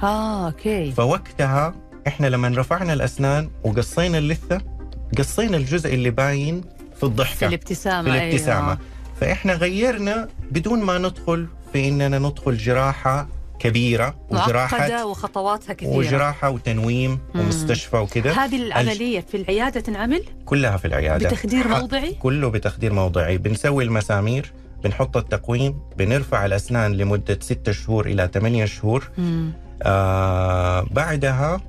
آه 0.03 0.45
أوكي. 0.45 0.91
فوقتها 0.91 1.73
إحنا 2.07 2.27
لما 2.27 2.53
رفعنا 2.57 2.93
الأسنان 2.93 3.49
وقصينا 3.63 4.17
اللثة 4.17 4.61
قصينا 5.17 5.57
الجزء 5.57 5.93
اللي 5.93 6.09
باين 6.09 6.61
في 6.61 6.99
في 6.99 7.03
الضحكة 7.03 7.47
الابتسامة 7.47 8.11
في 8.11 8.17
الابتسامة. 8.17 8.67
أيوة. 8.67 8.79
فإحنا 9.21 9.53
غيرنا 9.53 10.27
بدون 10.51 10.81
ما 10.81 10.97
ندخل 10.97 11.47
في 11.73 11.87
إننا 11.87 12.19
ندخل 12.19 12.57
جراحة 12.57 13.27
كبيرة 13.59 14.15
معقدة 14.31 14.45
وجراحة 14.45 15.05
وخطواتها 15.05 15.73
كثيرة. 15.73 15.95
وجراحة 15.97 16.49
وتنويم 16.49 17.19
مم. 17.35 17.41
ومستشفى 17.41 17.97
وكده 17.97 18.31
هذه 18.31 18.55
العملية 18.55 19.19
في 19.19 19.37
العيادة 19.37 19.79
تنعمل؟ 19.79 20.23
كلها 20.45 20.77
في 20.77 20.85
العيادة. 20.85 21.29
بتخدير 21.29 21.67
موضعي؟ 21.67 22.13
كله 22.13 22.49
بتخدير 22.49 22.93
موضعي. 22.93 23.37
بنسوي 23.37 23.83
المسامير 23.83 24.51
بنحط 24.83 25.17
التقويم 25.17 25.79
بنرفع 25.97 26.45
الأسنان 26.45 26.93
لمدة 26.93 27.39
ستة 27.41 27.71
شهور 27.71 28.05
إلى 28.05 28.29
ثمانية 28.33 28.65
شهور 28.65 29.09
مم. 29.17 29.51
آه 29.83 30.85
بعدها 30.91 31.61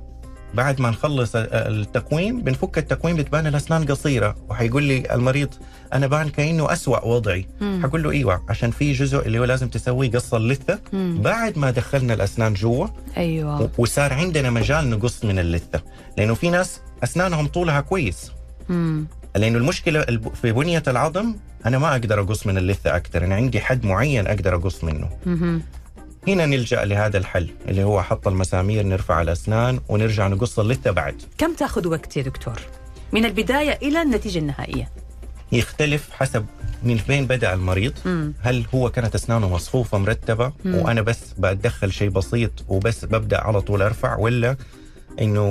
بعد 0.53 0.81
ما 0.81 0.89
نخلص 0.89 1.35
ال- 1.35 1.53
التقويم 1.53 2.41
بنفك 2.41 2.77
التقويم 2.77 3.15
بتبان 3.17 3.47
الأسنان 3.47 3.85
قصيرة 3.85 4.35
وحيقول 4.49 4.83
لي 4.83 5.13
المريض 5.15 5.49
أنا 5.93 6.07
بان 6.07 6.29
كأنه 6.29 6.73
أسوأ 6.73 7.05
وضعي 7.05 7.47
مم. 7.61 7.79
حقول 7.83 8.03
له 8.03 8.11
إيوه 8.11 8.41
عشان 8.49 8.71
في 8.71 8.93
جزء 8.93 9.25
اللي 9.25 9.39
هو 9.39 9.43
لازم 9.43 9.67
تسويه 9.69 10.11
قص 10.11 10.33
اللثة 10.33 10.79
مم. 10.93 11.21
بعد 11.21 11.57
ما 11.57 11.71
دخلنا 11.71 12.13
الأسنان 12.13 12.53
جوا 12.53 12.87
أيوه 13.17 13.69
وصار 13.77 14.13
عندنا 14.13 14.49
مجال 14.49 14.89
نقص 14.89 15.25
من 15.25 15.39
اللثة 15.39 15.81
لأنه 16.17 16.33
في 16.33 16.49
ناس 16.49 16.79
أسنانهم 17.03 17.47
طولها 17.47 17.81
كويس 17.81 18.31
مم. 18.69 19.07
لأنه 19.35 19.57
المشكلة 19.57 20.01
في 20.41 20.51
بنية 20.51 20.83
العظم 20.87 21.35
أنا 21.65 21.77
ما 21.77 21.91
أقدر 21.91 22.21
أقص 22.21 22.47
من 22.47 22.57
اللثة 22.57 22.95
أكثر. 22.95 23.25
أنا 23.25 23.35
عندي 23.35 23.61
حد 23.61 23.85
معين 23.85 24.27
أقدر 24.27 24.55
أقص 24.55 24.83
منه. 24.83 25.09
هنا 26.27 26.45
نلجأ 26.45 26.85
لهذا 26.85 27.17
الحل 27.17 27.49
اللي 27.67 27.83
هو 27.83 28.01
حط 28.01 28.27
المسامير 28.27 28.85
نرفع 28.85 29.21
الأسنان 29.21 29.79
ونرجع 29.89 30.27
نقص 30.27 30.59
اللثة 30.59 30.91
بعد. 30.91 31.21
كم 31.37 31.53
تأخذ 31.53 31.87
وقت 31.87 32.17
يا 32.17 32.21
دكتور؟ 32.21 32.59
من 33.11 33.25
البداية 33.25 33.79
إلى 33.81 34.01
النتيجة 34.01 34.39
النهائية. 34.39 34.89
يختلف 35.51 36.09
حسب 36.11 36.45
من 36.83 36.97
فين 36.97 37.27
بدأ 37.27 37.53
المريض. 37.53 37.93
مم. 38.05 38.33
هل 38.41 38.65
هو 38.75 38.89
كانت 38.89 39.15
أسنانه 39.15 39.49
مصفوفة 39.49 39.97
مرتبة؟ 39.97 40.53
مم. 40.65 40.75
وأنا 40.75 41.01
بس 41.01 41.19
بتدخل 41.37 41.91
شيء 41.91 42.09
بسيط 42.09 42.51
وبس 42.67 43.05
ببدأ 43.05 43.41
على 43.41 43.61
طول 43.61 43.81
أرفع 43.81 44.17
ولا 44.17 44.55
إنه 45.21 45.41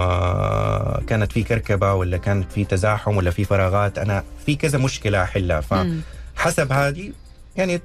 آه، 0.00 1.02
كانت 1.06 1.32
في 1.32 1.42
كركبة 1.42 1.94
ولا 1.94 2.16
كانت 2.16 2.52
في 2.52 2.64
تزاحم 2.64 3.16
ولا 3.16 3.30
في 3.30 3.44
فراغات 3.44 3.98
أنا 3.98 4.24
في 4.46 4.56
كذا 4.56 4.78
مشكلة 4.78 5.22
أحلها 5.22 5.60
ف 5.60 5.74
مم. 5.74 6.00
حسب 6.36 6.72
هذه 6.72 7.12
يعني 7.56 7.80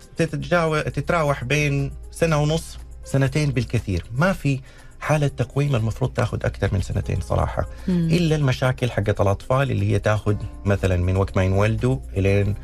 تتراوح 0.94 1.44
بين 1.44 1.92
سنة 2.12 2.42
ونص 2.42 2.78
سنتين 3.06 3.52
بالكثير 3.52 4.06
ما 4.18 4.34
في 4.34 4.60
حالة 5.00 5.28
تقويم 5.28 5.76
المفروض 5.76 6.14
تاخذ 6.14 6.46
أكثر 6.46 6.70
من 6.74 6.82
سنتين 6.82 7.22
صراحة 7.22 7.68
مم. 7.88 8.08
إلا 8.12 8.36
المشاكل 8.36 8.92
حقت 8.92 9.22
الأطفال 9.22 9.72
اللي 9.72 9.92
هي 9.92 10.00
تاخذ 10.00 10.36
مثلا 10.66 10.98
من 10.98 11.18
وقت 11.18 11.38
ما 11.38 11.44
ينولدوا 11.44 11.98
إلين 12.18 12.56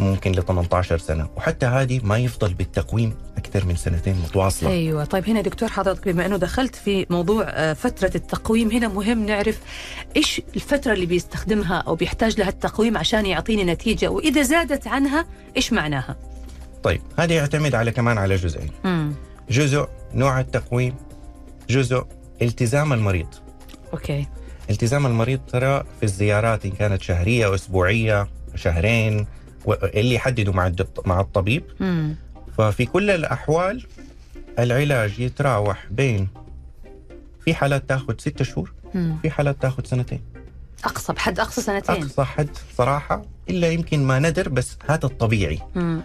ممكن 0.00 0.32
ل 0.32 0.42
18 0.42 0.98
سنة 0.98 1.28
وحتى 1.36 1.66
هذه 1.66 2.00
ما 2.04 2.18
يفضل 2.18 2.54
بالتقويم 2.54 3.14
أكثر 3.36 3.64
من 3.64 3.76
سنتين 3.76 4.16
متواصلة. 4.16 4.70
أيوه 4.70 5.04
طيب 5.04 5.28
هنا 5.28 5.40
دكتور 5.40 5.68
حضرتك 5.68 6.08
بما 6.08 6.26
إنه 6.26 6.36
دخلت 6.36 6.76
في 6.76 7.06
موضوع 7.10 7.44
آه، 7.48 7.72
فترة 7.72 8.10
التقويم 8.14 8.70
هنا 8.70 8.88
مهم 8.88 9.26
نعرف 9.26 9.60
إيش 10.16 10.42
الفترة 10.56 10.92
اللي 10.92 11.06
بيستخدمها 11.06 11.76
أو 11.76 11.94
بيحتاج 11.94 12.40
لها 12.40 12.48
التقويم 12.48 12.98
عشان 12.98 13.26
يعطيني 13.26 13.64
نتيجة 13.64 14.08
وإذا 14.08 14.42
زادت 14.42 14.86
عنها 14.86 15.26
إيش 15.56 15.72
معناها؟ 15.72 16.16
طيب 16.82 17.00
هذا 17.18 17.34
يعتمد 17.34 17.74
على 17.74 17.90
كمان 17.90 18.18
على 18.18 18.36
جزئين. 18.36 18.70
امم 18.84 19.14
جزء 19.50 19.88
نوع 20.14 20.40
التقويم 20.40 20.94
جزء 21.70 22.04
التزام 22.42 22.92
المريض. 22.92 23.26
أوكي. 23.92 24.26
التزام 24.70 25.06
المريض 25.06 25.40
ترى 25.52 25.84
في 25.98 26.02
الزيارات 26.02 26.64
إن 26.64 26.70
كانت 26.70 27.02
شهرية 27.02 27.54
أسبوعية 27.54 28.28
شهرين 28.54 29.26
اللي 29.68 30.14
يحددوا 30.14 30.54
مع 30.54 30.72
مع 31.06 31.20
الطبيب. 31.20 31.62
امم 31.80 32.16
ففي 32.58 32.86
كل 32.86 33.10
الأحوال 33.10 33.86
العلاج 34.58 35.20
يتراوح 35.20 35.86
بين 35.90 36.28
في 37.44 37.54
حالات 37.54 37.88
تاخذ 37.88 38.14
ستة 38.18 38.44
شهور 38.44 38.72
مم. 38.94 39.16
في 39.22 39.30
حالات 39.30 39.62
تاخذ 39.62 39.84
سنتين. 39.84 40.20
أقصى 40.84 41.12
بحد 41.12 41.40
أقصى 41.40 41.62
سنتين. 41.62 42.02
أقصى 42.02 42.24
حد 42.24 42.48
صراحة 42.76 43.22
إلا 43.50 43.70
يمكن 43.70 44.04
ما 44.04 44.18
ندر 44.18 44.48
بس 44.48 44.76
هذا 44.88 45.04
الطبيعي. 45.06 45.58
مم. 45.74 46.00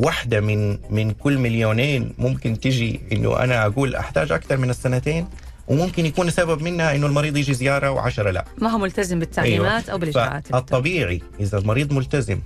واحدة 0.00 0.40
من 0.40 0.78
من 0.90 1.10
كل 1.10 1.38
مليونين 1.38 2.14
ممكن 2.18 2.60
تجي 2.60 3.00
إنه 3.12 3.38
أنا 3.44 3.66
أقول 3.66 3.94
أحتاج 3.94 4.32
أكثر 4.32 4.56
من 4.56 4.70
السنتين 4.70 5.28
وممكن 5.68 6.06
يكون 6.06 6.28
السبب 6.28 6.62
منها 6.62 6.94
إنه 6.94 7.06
المريض 7.06 7.36
يجي 7.36 7.54
زيارة 7.54 7.90
وعشرة 7.90 8.30
لا. 8.30 8.44
ما 8.58 8.70
هو 8.70 8.78
ملتزم 8.78 9.18
بالتعليمات 9.18 9.88
أو 9.88 9.98
بالإجراءات 9.98 10.46
فالطبيعي 10.46 11.22
إذا 11.40 11.58
المريض 11.58 11.92
ملتزم 11.92 12.40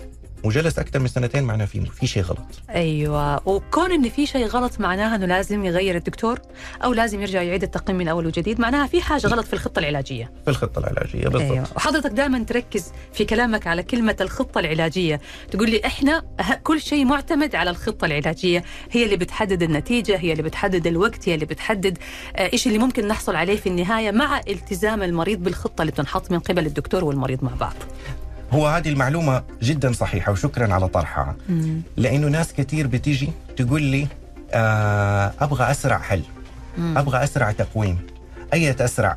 وجلس 0.44 0.78
أكثر 0.78 0.98
من 0.98 1.06
سنتين 1.06 1.42
معناه 1.44 1.64
في 1.64 1.80
في 1.86 2.06
شيء 2.06 2.22
غلط. 2.22 2.38
أيوه. 2.70 3.48
وكون 3.48 3.92
إن 3.92 4.08
في 4.08 4.26
شيء 4.26 4.46
غلط 4.46 4.80
معناها 4.80 5.16
إنه 5.16 5.26
لازم 5.26 5.64
يغير 5.64 5.96
الدكتور 5.96 6.38
أو 6.84 6.92
لازم 6.92 7.20
يرجع 7.20 7.42
يعيد 7.42 7.62
التقييم 7.62 7.98
من 7.98 8.08
أول 8.08 8.26
وجديد 8.26 8.60
معناها 8.60 8.86
في 8.86 9.02
حاجة 9.02 9.26
غلط 9.26 9.46
في 9.46 9.52
الخطة 9.52 9.78
العلاجية. 9.78 10.32
في 10.44 10.50
الخطة 10.50 10.78
العلاجية 10.78 11.22
بالضبط. 11.22 11.42
أيوه. 11.42 11.66
وحضرتك 11.76 12.10
دائما 12.10 12.44
تركز 12.44 12.92
في 13.12 13.24
كلامك 13.24 13.66
على 13.66 13.82
كلمة 13.82 14.16
الخطة 14.20 14.58
العلاجية. 14.58 15.20
تقول 15.50 15.70
لي 15.70 15.80
إحنا 15.86 16.22
كل 16.62 16.80
شيء 16.80 17.04
معتمد 17.04 17.54
على 17.54 17.70
الخطة 17.70 18.04
العلاجية. 18.04 18.64
هي 18.90 19.04
اللي 19.04 19.16
بتحدد 19.16 19.62
النتيجة 19.62 20.16
هي 20.16 20.32
اللي 20.32 20.42
بتحدد 20.42 20.86
الوقت 20.86 21.28
هي 21.28 21.34
اللي 21.34 21.46
بتحدد 21.46 21.98
آه، 22.36 22.50
إيش 22.52 22.66
اللي 22.66 22.78
ممكن 22.78 23.08
نحصل 23.08 23.36
عليه 23.36 23.56
في 23.56 23.68
النهاية 23.68 24.10
مع 24.10 24.40
التزام 24.48 25.02
المريض 25.02 25.38
بالخطة 25.38 25.82
اللي 25.82 25.92
بتنحط 25.92 26.30
من 26.30 26.38
قبل 26.38 26.66
الدكتور 26.66 27.04
والمريض 27.04 27.44
مع 27.44 27.54
بعض. 27.60 27.74
هو 28.52 28.66
هذه 28.68 28.88
المعلومة 28.88 29.42
جدا 29.62 29.92
صحيحة 29.92 30.32
وشكرا 30.32 30.74
على 30.74 30.88
طرحها. 30.88 31.36
لأنه 31.96 32.28
ناس 32.28 32.52
كثير 32.52 32.86
بتيجي 32.86 33.30
تقول 33.56 33.82
لي 33.82 34.06
آه 34.52 35.32
أبغى 35.40 35.70
أسرع 35.70 35.98
حل. 35.98 36.22
مم. 36.78 36.98
أبغى 36.98 37.24
أسرع 37.24 37.52
تقويم. 37.52 37.98
اية 38.54 38.76
أسرع 38.80 39.16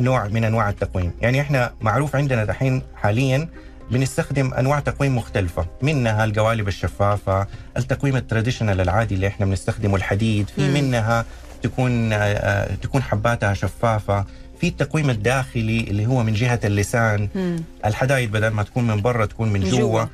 نوع 0.00 0.28
من 0.28 0.44
أنواع 0.44 0.68
التقويم؟ 0.68 1.12
يعني 1.20 1.40
إحنا 1.40 1.72
معروف 1.80 2.16
عندنا 2.16 2.44
دحين 2.44 2.82
حاليا 2.96 3.48
بنستخدم 3.90 4.54
أنواع 4.54 4.80
تقويم 4.80 5.16
مختلفة 5.16 5.66
منها 5.82 6.24
القوالب 6.24 6.68
الشفافة 6.68 7.46
التقويم 7.76 8.16
التراديشنال 8.16 8.80
العادي 8.80 9.14
اللي 9.14 9.26
إحنا 9.26 9.46
بنستخدمه 9.46 9.96
الحديد 9.96 10.48
في 10.48 10.68
مم. 10.68 10.74
منها 10.74 11.24
تكون 11.62 12.12
آه، 12.12 12.16
آه، 12.16 12.74
تكون 12.74 13.02
حباتها 13.02 13.54
شفافة. 13.54 14.24
في 14.62 14.68
التقويم 14.68 15.10
الداخلي 15.10 15.80
اللي 15.80 16.06
هو 16.06 16.22
من 16.22 16.32
جهة 16.34 16.60
اللسان 16.64 17.28
مم. 17.34 17.56
الحدايد 17.84 18.32
بدل 18.32 18.48
ما 18.48 18.62
تكون 18.62 18.86
من 18.86 19.02
برا 19.02 19.26
تكون 19.26 19.52
من 19.52 19.60
جوا. 19.60 20.04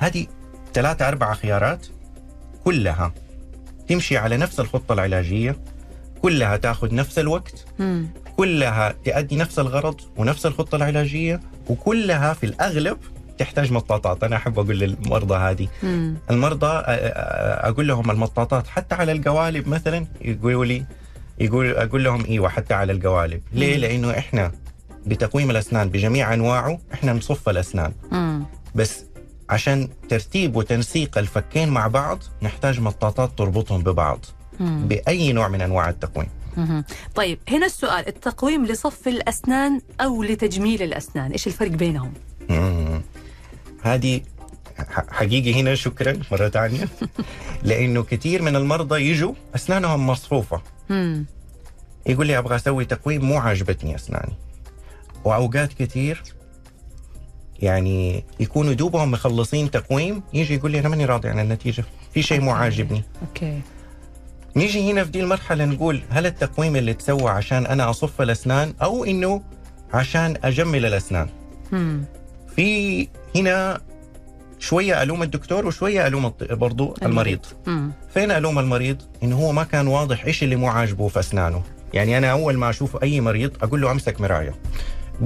هذه 0.00 0.26
ثلاثة 0.74 1.08
أربعة 1.08 1.34
خيارات 1.34 1.86
كلها 2.64 3.12
تمشي 3.88 4.16
على 4.16 4.36
نفس 4.36 4.60
الخطة 4.60 4.92
العلاجية 4.92 5.56
كلها 6.22 6.56
تاخذ 6.56 6.94
نفس 6.94 7.18
الوقت 7.18 7.64
مم. 7.78 8.08
كلها 8.36 8.94
تؤدي 9.04 9.36
نفس 9.36 9.58
الغرض 9.58 10.00
ونفس 10.16 10.46
الخطة 10.46 10.76
العلاجية 10.76 11.40
وكلها 11.68 12.32
في 12.34 12.46
الأغلب 12.46 12.98
تحتاج 13.38 13.72
مطاطات 13.72 14.24
أنا 14.24 14.36
أحب 14.36 14.58
أقول 14.58 14.78
للمرضى 14.78 15.34
هذه 15.34 15.68
مم. 15.82 16.14
المرضى 16.30 16.82
أقول 17.68 17.88
لهم 17.88 18.10
المطاطات 18.10 18.66
حتى 18.66 18.94
على 18.94 19.12
القوالب 19.12 19.68
مثلا 19.68 20.06
يقولوا 20.22 20.64
لي 20.64 20.84
يقول 21.40 21.70
أقول 21.70 22.04
لهم 22.04 22.24
إيوه 22.24 22.48
حتى 22.48 22.74
على 22.74 22.92
القوالب 22.92 23.42
ليه؟ 23.52 23.74
مم. 23.74 23.80
لأنه 23.80 24.18
إحنا 24.18 24.52
بتقويم 25.06 25.50
الأسنان 25.50 25.88
بجميع 25.88 26.34
أنواعه 26.34 26.78
إحنا 26.94 27.12
نصف 27.12 27.48
الأسنان 27.48 27.92
مم. 28.12 28.44
بس 28.74 29.04
عشان 29.50 29.88
ترتيب 30.08 30.56
وتنسيق 30.56 31.18
الفكين 31.18 31.68
مع 31.68 31.86
بعض 31.86 32.18
نحتاج 32.42 32.80
مطاطات 32.80 33.38
تربطهم 33.38 33.82
ببعض 33.82 34.24
مم. 34.60 34.88
بأي 34.88 35.32
نوع 35.32 35.48
من 35.48 35.60
أنواع 35.60 35.88
التقويم. 35.88 36.28
طيب 37.14 37.38
هنا 37.48 37.66
السؤال 37.66 38.08
التقويم 38.08 38.66
لصف 38.66 39.08
الأسنان 39.08 39.80
أو 40.00 40.22
لتجميل 40.22 40.82
الأسنان 40.82 41.30
إيش 41.32 41.46
الفرق 41.46 41.70
بينهم؟ 41.70 42.12
مم. 42.50 43.00
هذه 43.82 44.20
حقيقي 45.08 45.60
هنا 45.60 45.74
شكرا 45.74 46.20
مرة 46.32 46.48
ثانية. 46.48 46.88
لأنه 47.62 48.02
كثير 48.02 48.42
من 48.42 48.56
المرضى 48.56 49.10
يجوا 49.10 49.32
أسنانهم 49.54 50.06
مصفوفة. 50.06 50.62
مم. 50.90 51.26
يقول 52.06 52.26
لي 52.26 52.38
أبغى 52.38 52.56
أسوي 52.56 52.84
تقويم 52.84 53.24
مو 53.24 53.38
عاجبتني 53.38 53.94
أسناني. 53.94 54.32
وأوقات 55.24 55.72
كثير 55.72 56.22
يعني 57.58 58.24
يكونوا 58.40 58.72
دوبهم 58.72 59.10
مخلصين 59.10 59.70
تقويم 59.70 60.22
يجي 60.32 60.54
يقول 60.54 60.70
لي 60.70 60.78
أنا 60.78 60.88
ماني 60.88 61.04
راضي 61.04 61.28
عن 61.28 61.38
النتيجة. 61.40 61.84
في 62.14 62.22
شيء 62.22 62.40
مو. 62.40 62.50
عاجبني. 62.52 63.02
أوكي. 63.22 63.60
نيجي 64.56 64.92
هنا 64.92 65.04
في 65.04 65.10
دي 65.10 65.20
المرحلة 65.20 65.64
نقول 65.64 66.02
هل 66.10 66.26
التقويم 66.26 66.76
اللي 66.76 66.94
تسوى 66.94 67.30
عشان 67.30 67.66
أنا 67.66 67.90
أصف 67.90 68.22
الأسنان 68.22 68.74
أو 68.82 69.04
إنه 69.04 69.42
عشان 69.92 70.36
أجمل 70.44 70.86
الأسنان؟ 70.86 71.28
مم. 71.72 72.04
في 72.56 73.08
هنا 73.36 73.80
شوية 74.58 75.02
ألوم 75.02 75.22
الدكتور 75.22 75.66
وشوية 75.66 76.06
ألوم 76.06 76.26
الط- 76.26 76.52
برضو 76.52 76.96
المريض. 77.02 77.38
مم. 77.66 77.92
فين 78.14 78.30
ألوم 78.30 78.58
المريض؟ 78.58 78.96
إنه 79.22 79.36
هو 79.36 79.52
ما 79.52 79.64
كان 79.64 79.86
واضح 79.88 80.24
إيش 80.24 80.42
اللي 80.42 80.56
مو 80.56 80.68
عاجبه 80.68 81.08
في 81.08 81.18
أسنانه. 81.20 81.62
يعني 81.94 82.18
أنا 82.18 82.30
أول 82.32 82.56
ما 82.56 82.70
أشوف 82.70 83.02
أي 83.02 83.20
مريض 83.20 83.50
أقول 83.62 83.80
له 83.80 83.90
أمسك 83.90 84.20
مراية. 84.20 84.54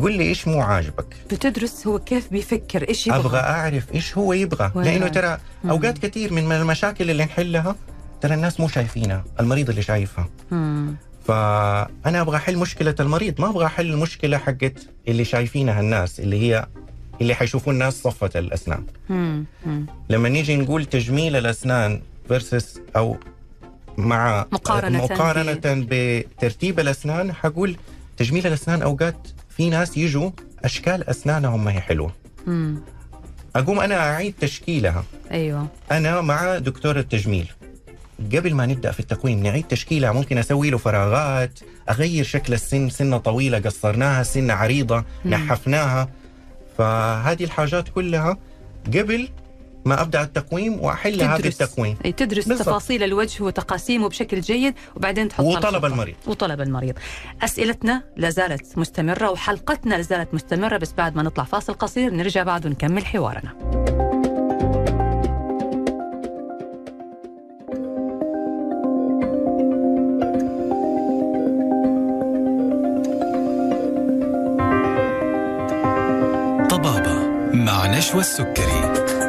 قل 0.02 0.12
لي 0.12 0.24
إيش 0.24 0.48
مو 0.48 0.60
عاجبك. 0.62 1.16
بتدرس 1.30 1.86
هو 1.86 1.98
كيف 1.98 2.28
بيفكر 2.32 2.88
إيش 2.88 3.06
يبغى. 3.06 3.18
أبغى 3.20 3.38
أعرف 3.40 3.94
إيش 3.94 4.18
هو 4.18 4.32
يبغى. 4.32 4.72
لأنه 4.74 4.98
رايح؟ 5.00 5.12
ترى 5.14 5.38
مم. 5.64 5.70
أوقات 5.70 5.98
كثير 5.98 6.32
من 6.32 6.52
المشاكل 6.52 7.10
اللي 7.10 7.24
نحلها 7.24 7.76
ترى 8.20 8.34
الناس 8.34 8.60
مو 8.60 8.68
شايفينها 8.68 9.24
المريض 9.40 9.68
اللي 9.70 9.82
شايفها. 9.82 10.28
مم. 10.50 10.94
فأنا 11.26 12.20
أبغى 12.20 12.36
أحل 12.36 12.56
مشكلة 12.56 12.94
المريض 13.00 13.40
ما 13.40 13.48
أبغى 13.50 13.66
أحل 13.66 13.86
المشكلة 13.90 14.38
حقت 14.38 14.86
اللي 15.08 15.24
شايفينها 15.24 15.80
الناس 15.80 16.20
اللي 16.20 16.40
هي 16.42 16.66
اللي 17.22 17.34
حيشوفوا 17.34 17.72
الناس 17.72 18.02
صفة 18.02 18.30
الأسنان. 18.36 18.84
لما 20.10 20.28
نيجي 20.28 20.56
نقول 20.56 20.84
تجميل 20.84 21.36
الأسنان 21.36 22.00
فيرسس 22.28 22.80
أو 22.96 23.16
مع 23.98 24.46
مقارنة 24.52 24.98
مقارنة 25.04 25.60
بترتيب 25.64 26.80
الأسنان 26.80 27.32
حقول 27.32 27.76
تجميل 28.16 28.46
الأسنان 28.46 28.82
أوقات 28.82 29.28
في 29.56 29.70
ناس 29.70 29.96
يجوا 29.96 30.30
أشكال 30.64 31.08
أسنانهم 31.08 31.64
ما 31.64 31.72
هي 31.72 31.80
حلوة. 31.80 32.12
مم. 32.46 32.80
أقوم 33.56 33.80
أنا 33.80 33.94
أعيد 33.94 34.34
تشكيلها. 34.40 35.04
أيوه. 35.30 35.66
أنا 35.92 36.20
مع 36.20 36.58
دكتور 36.58 36.98
التجميل. 36.98 37.46
قبل 38.34 38.54
ما 38.54 38.66
نبدأ 38.66 38.92
في 38.92 39.00
التقويم 39.00 39.42
نعيد 39.42 39.64
تشكيلها. 39.64 40.12
ممكن 40.12 40.38
أسوي 40.38 40.70
له 40.70 40.78
فراغات 40.78 41.60
أغير 41.90 42.24
شكل 42.24 42.52
السن 42.52 42.88
سنة 42.90 43.18
طويلة 43.18 43.58
قصرناها 43.58 44.22
سنة 44.22 44.54
عريضة 44.54 45.04
مم. 45.24 45.30
نحفناها. 45.34 46.08
فهذه 46.78 47.44
الحاجات 47.44 47.88
كلها 47.88 48.38
قبل 48.86 49.28
ما 49.84 50.00
أبدأ 50.00 50.22
التقويم 50.22 50.80
واحلها 50.80 51.38
تدرس. 51.38 51.58
بالتقويم 51.58 51.96
أي 52.04 52.12
تدرس 52.12 52.48
بالضبط. 52.48 52.68
تفاصيل 52.68 53.02
الوجه 53.02 53.44
وتقاسيمه 53.44 54.08
بشكل 54.08 54.40
جيد 54.40 54.74
وبعدين 54.96 55.28
تحط 55.28 55.44
وطلب 55.44 55.84
المريض. 55.84 56.14
وطلب 56.26 56.60
المريض. 56.60 56.94
أسئلتنا 57.42 58.02
لا 58.16 58.30
زالت 58.30 58.78
مستمرة 58.78 59.30
وحلقتنا 59.30 59.94
لا 59.94 60.02
زالت 60.02 60.34
مستمرة 60.34 60.76
بس 60.76 60.92
بعد 60.92 61.16
ما 61.16 61.22
نطلع 61.22 61.44
فاصل 61.44 61.74
قصير 61.74 62.10
نرجع 62.10 62.42
بعد 62.42 62.66
ونكمل 62.66 63.06
حوارنا. 63.06 64.01
مع 78.02 78.08
نشوى 78.08 79.21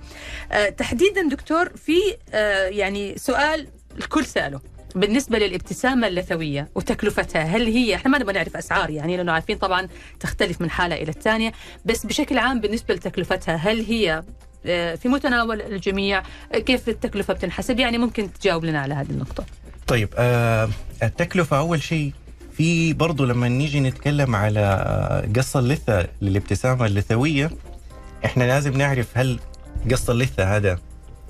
آه، 0.52 0.70
تحديدا 0.70 1.30
دكتور 1.30 1.70
في 1.76 1.98
آه، 2.34 2.68
يعني 2.68 3.18
سؤال 3.18 3.68
الكل 3.98 4.26
سأله 4.26 4.62
بالنسبة 4.96 5.40
للابتسامة 5.40 6.08
اللثوية 6.08 6.70
وتكلفتها. 6.76 7.42
هل 7.42 7.66
هي 7.68 7.96
إحنا 7.96 8.12
ما 8.12 8.18
نبغى 8.18 8.34
نعرف 8.34 8.58
أسعار 8.58 8.90
يعني 8.90 9.18
لأنه 9.18 9.32
عارفين 9.32 9.58
طبعا 9.58 9.88
تختلف 10.20 10.62
من 10.62 10.70
حالة 10.70 10.96
إلى 10.96 11.10
الثانية 11.10 11.52
بس 11.86 12.06
بشكل 12.06 12.38
عام 12.38 12.60
بالنسبة 12.60 12.94
لتكلفتها 12.94 13.56
هل 13.56 13.86
هي 13.86 14.24
آه، 14.66 14.96
في 14.96 15.10
متناول 15.10 15.62
الجميع؟ 15.62 16.24
كيف 16.54 16.90
التكلفة 16.90 17.34
بتنحسب؟ 17.34 17.80
يعني 17.80 17.98
ممكن 17.98 18.34
تجاوب 18.34 18.66
لنا 18.66 18.80
على 18.80 18.94
هذه 18.94 19.10
النقطة. 19.10 19.46
طيب 19.88 20.10
التكلفة 21.04 21.58
أول 21.60 21.82
شيء 21.84 22.12
في 22.58 22.94
برضو 22.94 23.26
لما 23.26 23.48
نيجي 23.48 23.80
نتكلم 23.80 24.36
على 24.36 25.32
قص 25.36 25.58
اللثة 25.58 26.08
للابتسامة 26.22 26.86
اللثوية 26.86 27.52
إحنا 28.26 28.44
لازم 28.44 28.78
نعرف 28.78 29.08
هل 29.18 29.40
قص 29.92 30.10
اللثة 30.10 30.56
هذا 30.56 30.80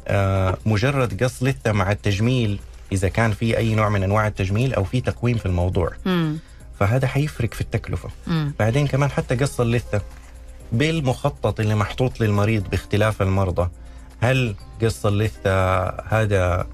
آه 0.07 0.57
مجرد 0.65 1.23
قص 1.23 1.43
لثة 1.43 1.71
مع 1.71 1.91
التجميل 1.91 2.59
إذا 2.91 3.07
كان 3.09 3.31
في 3.31 3.57
أي 3.57 3.75
نوع 3.75 3.89
من 3.89 4.03
أنواع 4.03 4.27
التجميل 4.27 4.73
أو 4.73 4.83
في 4.83 5.01
تقويم 5.01 5.37
في 5.37 5.45
الموضوع. 5.45 5.91
امم 6.07 6.37
فهذا 6.79 7.07
حيفرق 7.07 7.53
في 7.53 7.61
التكلفة. 7.61 8.09
امم 8.27 8.53
بعدين 8.59 8.87
كمان 8.87 9.11
حتى 9.11 9.35
قص 9.35 9.61
اللثة 9.61 10.01
بالمخطط 10.71 11.59
اللي 11.59 11.75
محطوط 11.75 12.21
للمريض 12.21 12.69
باختلاف 12.69 13.21
المرضى 13.21 13.69
هل 14.21 14.55
قص 14.81 15.05
اللثة 15.05 15.85
هذا 15.89 16.67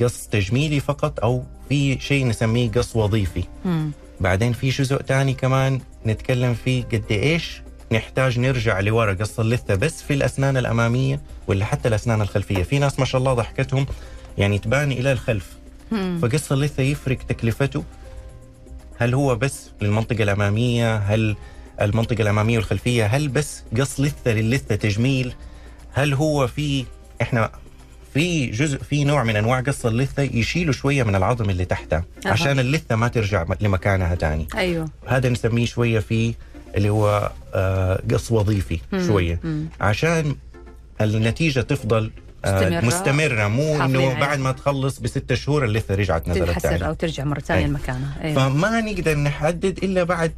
قص 0.00 0.26
تجميلي 0.26 0.80
فقط 0.80 1.20
أو 1.20 1.44
في 1.68 2.00
شيء 2.00 2.26
نسميه 2.26 2.70
قص 2.70 2.96
وظيفي. 2.96 3.44
امم 3.66 3.90
بعدين 4.20 4.52
في 4.52 4.68
جزء 4.68 4.96
تاني 4.96 5.34
كمان 5.34 5.80
نتكلم 6.06 6.54
فيه 6.54 6.84
قد 6.84 7.04
إيش 7.10 7.62
نحتاج 7.92 8.38
نرجع 8.38 8.80
لورا 8.80 9.12
قص 9.12 9.40
اللثة 9.40 9.74
بس 9.74 10.02
في 10.02 10.14
الأسنان 10.14 10.56
الأمامية 10.56 11.20
ولا 11.46 11.64
حتى 11.64 11.88
الأسنان 11.88 12.20
الخلفية. 12.22 12.62
في 12.62 12.78
ناس 12.78 12.98
ما 12.98 13.04
شاء 13.04 13.18
الله 13.18 13.34
ضحكتهم 13.34 13.86
يعني 14.38 14.58
تبان 14.58 14.92
إلى 14.92 15.12
الخلف. 15.12 15.46
فقص 16.22 16.52
اللثة 16.52 16.82
يفرق 16.82 17.18
تكلفته. 17.18 17.84
هل 18.98 19.14
هو 19.14 19.36
بس 19.36 19.70
للمنطقة 19.82 20.22
الأمامية؟ 20.22 20.96
هل 20.96 21.36
المنطقة 21.80 22.22
الأمامية 22.22 22.56
والخلفية؟ 22.56 23.06
هل 23.06 23.28
بس 23.28 23.62
قص 23.78 24.00
لثة 24.00 24.32
للثة 24.32 24.74
تجميل؟ 24.74 25.34
هل 25.92 26.14
هو 26.14 26.46
في 26.46 26.84
إحنا 27.22 27.50
في 28.14 28.46
جزء 28.46 28.78
في 28.78 29.04
نوع 29.04 29.24
من 29.24 29.36
أنواع 29.36 29.60
قص 29.60 29.86
اللثة 29.86 30.22
يشيلوا 30.22 30.72
شوية 30.72 31.02
من 31.02 31.14
العظم 31.14 31.50
اللي 31.50 31.64
تحتها 31.64 32.04
أها. 32.26 32.30
عشان 32.32 32.58
اللثة 32.58 32.96
ما 32.96 33.08
ترجع 33.08 33.44
لمكانها 33.60 34.14
تاني 34.14 34.46
أيوه 34.56 34.88
هذا 35.06 35.28
نسميه 35.28 35.66
شوية 35.66 35.98
في 35.98 36.34
اللي 36.76 36.90
هو 36.90 37.30
آه، 37.54 38.02
قص 38.10 38.32
وظيفي 38.32 38.78
مم. 38.92 39.06
شوية 39.06 39.40
مم. 39.44 39.66
عشان 39.80 40.36
النتيجة 41.00 41.60
تفضل 41.60 42.10
آه، 42.44 42.68
مستمرة. 42.68 42.80
مستمرة 42.86 43.48
مو 43.48 43.74
إنه 43.74 43.82
عليها. 43.82 44.20
بعد 44.20 44.38
ما 44.38 44.52
تخلص 44.52 44.98
بست 44.98 45.34
شهور 45.34 45.64
اللثة 45.64 45.94
رجعت 45.94 46.28
نزلت 46.28 46.44
تنحسر 46.48 46.86
أو 46.86 46.92
ترجع 46.92 47.24
مرة 47.24 47.40
ثانية 47.40 47.64
أي. 47.64 47.68
لمكانها 47.70 48.22
أيوه 48.22 48.48
فما 48.48 48.80
نقدر 48.80 49.18
نحدد 49.18 49.78
إلا 49.84 50.04
بعد 50.04 50.32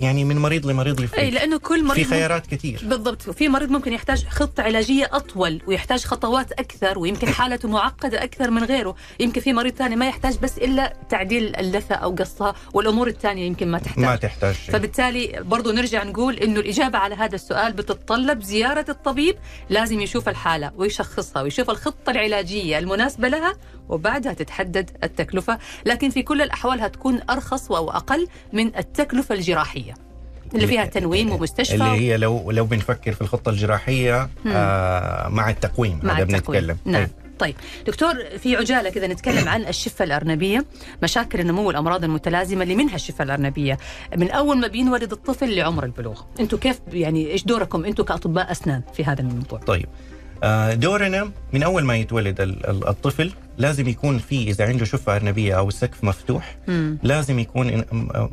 يعني 0.00 0.24
من 0.24 0.38
مريض 0.38 0.66
لمريض 0.66 0.98
أي 0.98 1.04
يفرق 1.04 1.28
لأنه 1.28 1.58
كل 1.58 1.78
في 1.78 1.84
مريض 1.84 2.06
خيارات 2.06 2.46
كثير. 2.46 2.80
بالضبط. 2.82 3.30
في 3.30 3.48
مريض 3.48 3.70
ممكن 3.70 3.92
يحتاج 3.92 4.26
خطة 4.26 4.62
علاجية 4.62 5.10
أطول 5.12 5.60
ويحتاج 5.66 6.04
خطوات 6.04 6.52
أكثر 6.52 6.98
ويمكن 6.98 7.28
حالته 7.38 7.68
معقدة 7.68 8.24
أكثر 8.24 8.50
من 8.50 8.64
غيره. 8.64 8.94
يمكن 9.20 9.40
في 9.40 9.52
مريض 9.52 9.74
ثاني 9.74 9.96
ما 9.96 10.08
يحتاج 10.08 10.38
بس 10.38 10.58
إلا 10.58 10.96
تعديل 11.08 11.56
اللثة 11.56 11.94
أو 11.94 12.14
قصها 12.14 12.54
والأمور 12.74 13.08
الثانية 13.08 13.46
يمكن 13.46 13.68
ما 13.68 13.78
تحتاج. 13.78 14.04
ما 14.04 14.16
تحتاج 14.16 14.54
شيء. 14.54 14.74
فبالتالي 14.74 15.42
برضو 15.42 15.72
نرجع 15.72 16.04
نقول 16.04 16.36
إنه 16.36 16.60
الإجابة 16.60 16.98
على 16.98 17.14
هذا 17.14 17.34
السؤال 17.34 17.72
بتتطلب 17.72 18.42
زيارة 18.42 18.86
الطبيب. 18.88 19.36
لازم 19.70 20.00
يشوف 20.00 20.28
الحالة 20.28 20.72
ويشخصها 20.76 21.42
ويشوف 21.42 21.70
الخطة 21.70 22.10
العلاجية 22.10 22.78
المناسبة 22.78 23.28
لها 23.28 23.56
وبعدها 23.92 24.32
تتحدد 24.32 24.90
التكلفة 25.04 25.58
لكن 25.86 26.10
في 26.10 26.22
كل 26.22 26.42
الأحوال 26.42 26.80
هتكون 26.80 27.20
أرخص 27.30 27.72
أو 27.72 27.90
أقل 27.90 28.28
من 28.52 28.76
التكلفة 28.76 29.34
الجراحية 29.34 29.94
اللي 30.54 30.66
فيها 30.66 30.84
تنويم 30.84 31.32
ومستشفى. 31.32 31.74
اللي 31.74 31.84
هي 31.84 32.16
لو 32.16 32.50
لو 32.50 32.64
بنفكر 32.64 33.12
في 33.12 33.22
الخطة 33.22 33.50
الجراحية 33.50 34.28
آه 34.46 35.28
مع 35.28 35.50
التقويم 35.50 36.00
مع 36.02 36.14
هذا 36.14 36.22
التقويم. 36.22 36.60
بنتكلم. 36.60 36.92
نعم. 36.92 37.02
أي. 37.02 37.08
طيب. 37.38 37.54
دكتور 37.86 38.14
في 38.38 38.56
عجالة 38.56 38.90
كذا 38.90 39.06
نتكلم 39.06 39.48
عن 39.48 39.66
الشفة 39.66 40.04
الأرنبية 40.04 40.64
مشاكل 41.02 41.40
النمو 41.40 41.66
والأمراض 41.66 42.04
المتلازمة 42.04 42.62
اللي 42.62 42.76
منها 42.76 42.94
الشفة 42.94 43.24
الأرنبية. 43.24 43.78
من 44.16 44.30
أول 44.30 44.58
ما 44.58 44.66
بينولد 44.66 45.12
الطفل 45.12 45.56
لعمر 45.56 45.84
البلوغ. 45.84 46.20
أنتم 46.40 46.56
كيف 46.56 46.80
يعني 46.92 47.30
إيش 47.30 47.44
دوركم 47.44 47.84
أنتم 47.84 48.04
كأطباء 48.04 48.50
أسنان 48.52 48.82
في 48.94 49.04
هذا 49.04 49.20
الموضوع؟ 49.20 49.58
طيب. 49.58 49.88
دورنا 50.74 51.30
من 51.52 51.62
أول 51.62 51.84
ما 51.84 51.96
يتولد 51.96 52.40
ال- 52.40 52.66
ال- 52.70 52.88
الطفل 52.88 53.32
لازم 53.58 53.88
يكون 53.88 54.18
في 54.18 54.42
إذا 54.50 54.66
عنده 54.68 54.84
شفة 54.84 55.16
أرنبية 55.16 55.58
أو 55.58 55.68
السقف 55.68 56.04
مفتوح 56.04 56.56
مم. 56.68 56.98
لازم 57.02 57.38
يكون 57.38 57.76
م- 57.78 57.84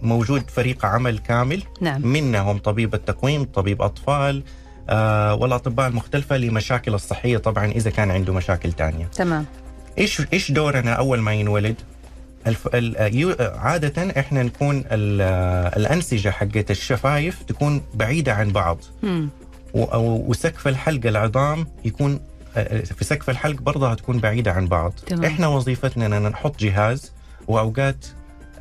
موجود 0.02 0.50
فريق 0.50 0.86
عمل 0.86 1.18
كامل. 1.20 1.64
نعم. 1.82 2.08
منهم 2.08 2.58
طبيب 2.58 2.94
التقويم 2.94 3.44
طبيب 3.44 3.82
أطفال 3.82 4.44
آه 4.90 5.34
والأطباء 5.36 5.88
المختلفة 5.88 6.38
لمشاكل 6.38 6.94
الصحية. 6.94 7.38
طبعا 7.38 7.66
إذا 7.66 7.90
كان 7.90 8.12
عنده 8.12 8.34
مشاكل 8.34 8.72
تانية. 8.74 9.06
تمام. 9.06 9.46
إيش 9.98 10.22
إيش 10.34 10.52
دورنا 10.52 10.94
أول 10.94 11.20
ما 11.20 11.34
ينولد؟ 11.34 11.76
الف... 12.48 12.68
ال... 12.76 13.36
عادة 13.58 14.20
إحنا 14.20 14.44
نكون 14.44 14.78
ال... 14.92 15.22
الأنسجة 15.78 16.30
حقت 16.30 16.72
الشفايف 16.72 17.44
تكون 17.44 17.82
بعيدة 17.94 18.34
عن 18.34 18.50
بعض. 18.52 18.78
مم. 19.04 19.30
وسقف 19.74 20.68
الحلق 20.68 21.06
العظام 21.06 21.68
يكون 21.86 22.20
آه، 22.58 22.82
في 22.82 23.04
سقف 23.06 23.30
الحلق 23.30 23.62
برضه 23.62 23.92
هتكون 23.92 24.20
بعيدة 24.20 24.52
عن 24.52 24.68
بعض 24.68 24.94
تمام. 25.08 25.26
إحنا 25.26 25.48
وظيفتنا 25.48 26.06
ان 26.06 26.24
نحط 26.24 26.60
جهاز 26.60 27.12
وأوقات 27.48 28.06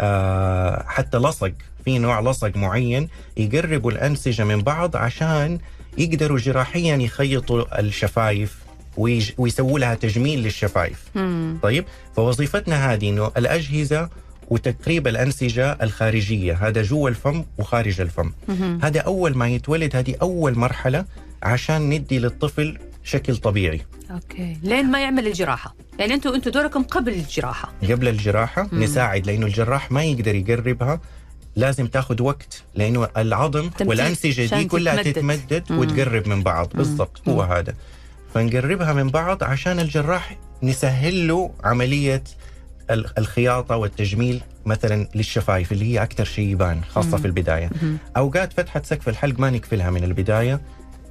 آه 0.01 0.85
حتى 0.89 1.19
لصق 1.19 1.53
في 1.85 1.99
نوع 1.99 2.21
لصق 2.21 2.57
معين 2.57 3.09
يقربوا 3.37 3.91
الأنسجة 3.91 4.45
من 4.45 4.63
بعض 4.63 4.97
عشان 4.97 5.59
يقدروا 5.99 6.39
جراحيا 6.39 6.97
يخيطوا 6.97 7.81
الشفايف. 7.81 8.59
ويسووا 9.39 9.79
لها 9.79 9.95
تجميل 9.95 10.43
للشفايف 10.43 11.05
مم. 11.15 11.59
طيب 11.63 11.85
فوظيفتنا 12.17 12.93
هذه 12.93 13.09
إنه 13.11 13.31
الأجهزة 13.37 14.09
وتقريب 14.51 15.07
الأنسجة 15.09 15.79
الخارجية. 15.83 16.69
هذا 16.69 16.83
جوا 16.83 17.09
الفم 17.09 17.45
وخارج 17.59 18.01
الفم. 18.01 18.33
مهم. 18.49 18.81
هذا 18.83 19.01
أول 19.01 19.37
ما 19.37 19.49
يتولد 19.49 19.97
هذه 19.97 20.15
أول 20.23 20.59
مرحلة 20.59 21.05
عشان 21.43 21.91
ندي 21.91 22.19
للطفل 22.19 22.79
شكل 23.05 23.37
طبيعي. 23.37 23.81
أوكي. 24.11 24.57
لين 24.63 24.91
ما 24.91 25.03
يعمل 25.03 25.27
الجراحة. 25.27 25.75
يعني 25.99 26.15
أنتم 26.15 26.35
أنتم 26.35 26.51
دوركم 26.51 26.83
قبل 26.83 27.13
الجراحة. 27.13 27.73
قبل 27.91 28.09
الجراحة 28.09 28.69
مم. 28.73 28.83
نساعد 28.83 29.27
لأنه 29.27 29.47
الجراح 29.47 29.93
ما 29.93 30.05
يقدر 30.05 30.35
يقربها. 30.35 31.01
لازم 31.57 31.87
تاخذ 31.87 32.23
وقت 32.23 32.63
لأنه 32.75 33.09
العظم 33.17 33.71
والأنسجة 33.81 34.57
دي 34.57 34.65
كلها 34.65 35.03
تتمدد. 35.03 35.63
تتمدد. 35.63 35.79
وتقرب 35.79 36.29
من 36.29 36.43
بعض. 36.43 36.69
بالضبط 36.75 37.29
هو 37.29 37.43
هذا. 37.43 37.75
فنقربها 38.35 38.93
من 38.93 39.09
بعض 39.09 39.45
عشان 39.45 39.81
الجراح 39.81 40.37
نسهل 40.63 41.29
له 41.29 41.51
عملية 41.65 42.25
الخياطة 42.91 43.77
والتجميل 43.77 44.41
مثلا 44.67 45.09
للشفايف 45.15 45.73
اللي 45.73 45.85
هي 45.95 46.03
أكثر 46.03 46.25
شيء 46.25 46.45
يبان 46.49 46.81
خاصة 46.85 47.11
مم. 47.11 47.17
في 47.19 47.25
البداية. 47.27 47.71
مهم. 47.83 47.99
أوقات 48.17 48.53
فتحة 48.53 48.83
سقف 48.85 49.09
الحلق 49.09 49.41
ما 49.41 49.51
نقفلها 49.51 49.91
من 49.91 50.05
البداية. 50.05 50.61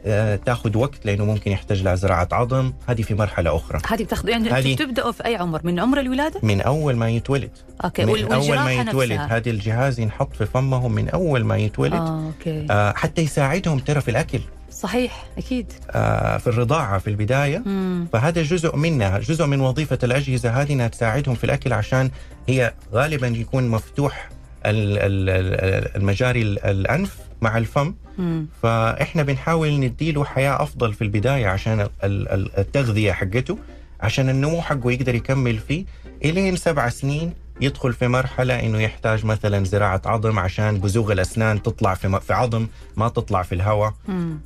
آه، 0.06 0.36
تأخذ 0.36 0.78
وقت 0.78 1.06
لأنه 1.06 1.26
ممكن 1.26 1.52
يحتاج 1.52 1.84
لها 1.84 1.96
زراعة 1.96 2.28
عظم. 2.32 2.74
هذه 2.88 3.02
في 3.02 3.14
مرحلة 3.14 3.56
أخرى. 3.56 3.80
هذه 3.88 4.04
بتاخذ 4.04 4.30
يعني 4.30 4.50
هذه- 4.50 4.76
تبداوا 4.76 5.12
في 5.12 5.26
أي 5.26 5.36
عمر؟ 5.36 5.62
من 5.64 5.80
عمر 5.80 6.00
الولادة؟ 6.00 6.40
من 6.44 6.62
أول 6.62 6.96
ما 6.96 7.10
يتولد. 7.10 7.50
أوكي 7.84 8.06
من 8.06 8.32
أول 8.34 8.56
ما 8.60 8.74
يتولد. 8.74 9.20
هذا 9.30 9.50
الجهاز 9.50 10.00
ينحط 10.00 10.36
في 10.36 10.46
فمهم 10.46 10.92
من 10.92 11.10
أول 11.10 11.44
ما 11.44 11.58
يتولد. 11.58 11.94
آه. 11.94 12.26
أوكي. 12.26 12.66
آه 12.72 12.94
حتى 12.94 13.22
يساعدهم 13.22 13.80
ترى 13.80 14.02
في 14.02 14.12
الأكل. 14.12 14.40
صحيح 14.82 15.26
أكيد 15.38 15.74
آه 15.92 16.38
في 16.38 16.48
الرضاعة 16.48 16.98
في 17.00 17.10
البداية 17.10 17.58
مم. 17.66 18.08
فهذا 18.14 18.42
جزء 18.44 18.76
منها 18.76 19.20
جزء 19.20 19.46
من 19.46 19.60
وظيفة 19.62 20.00
الأجهزة 20.04 20.50
هذه 20.62 20.74
إنها 20.74 20.88
تساعدهم 20.88 21.36
في 21.36 21.44
الأكل 21.44 21.74
عشان 21.74 22.12
هي 22.48 22.74
غالبا 22.94 23.28
يكون 23.28 23.68
مفتوح 23.68 24.30
ال- 24.66 24.98
ال- 24.98 25.30
ال- 25.30 25.96
المجاري 25.98 26.42
ال- 26.42 26.66
الأنف 26.66 27.18
مع 27.42 27.58
الفم 27.58 27.94
مم. 28.18 28.48
فإحنا 28.64 29.24
بنحاول 29.24 29.80
نديله 29.80 30.26
حياة 30.26 30.64
أفضل 30.64 30.94
في 30.94 31.02
البداية 31.04 31.48
عشان 31.48 31.80
ال- 31.82 31.90
ال- 32.04 32.58
التغذية 32.60 33.12
حقته 33.12 33.58
عشان 34.02 34.30
النمو 34.30 34.62
حقه 34.62 34.92
يقدر 34.92 35.16
يكمل 35.16 35.58
فيه 35.58 35.86
إلين 36.26 36.56
سبع 36.56 36.90
سنين 36.90 37.34
يدخل 37.62 37.94
في 37.94 38.08
مرحلة 38.08 38.60
إنه 38.60 38.82
يحتاج 38.82 39.26
مثلا 39.26 39.64
زراعة 39.66 40.02
عظم 40.06 40.40
عشان 40.40 40.80
بزوغ 40.80 41.12
الأسنان 41.12 41.64
تطلع 41.64 41.94
في 41.94 42.20
في 42.28 42.34
عظم 42.34 42.68
ما 42.96 43.10
تطلع 43.10 43.42
في 43.44 43.56
الهواء. 43.56 43.94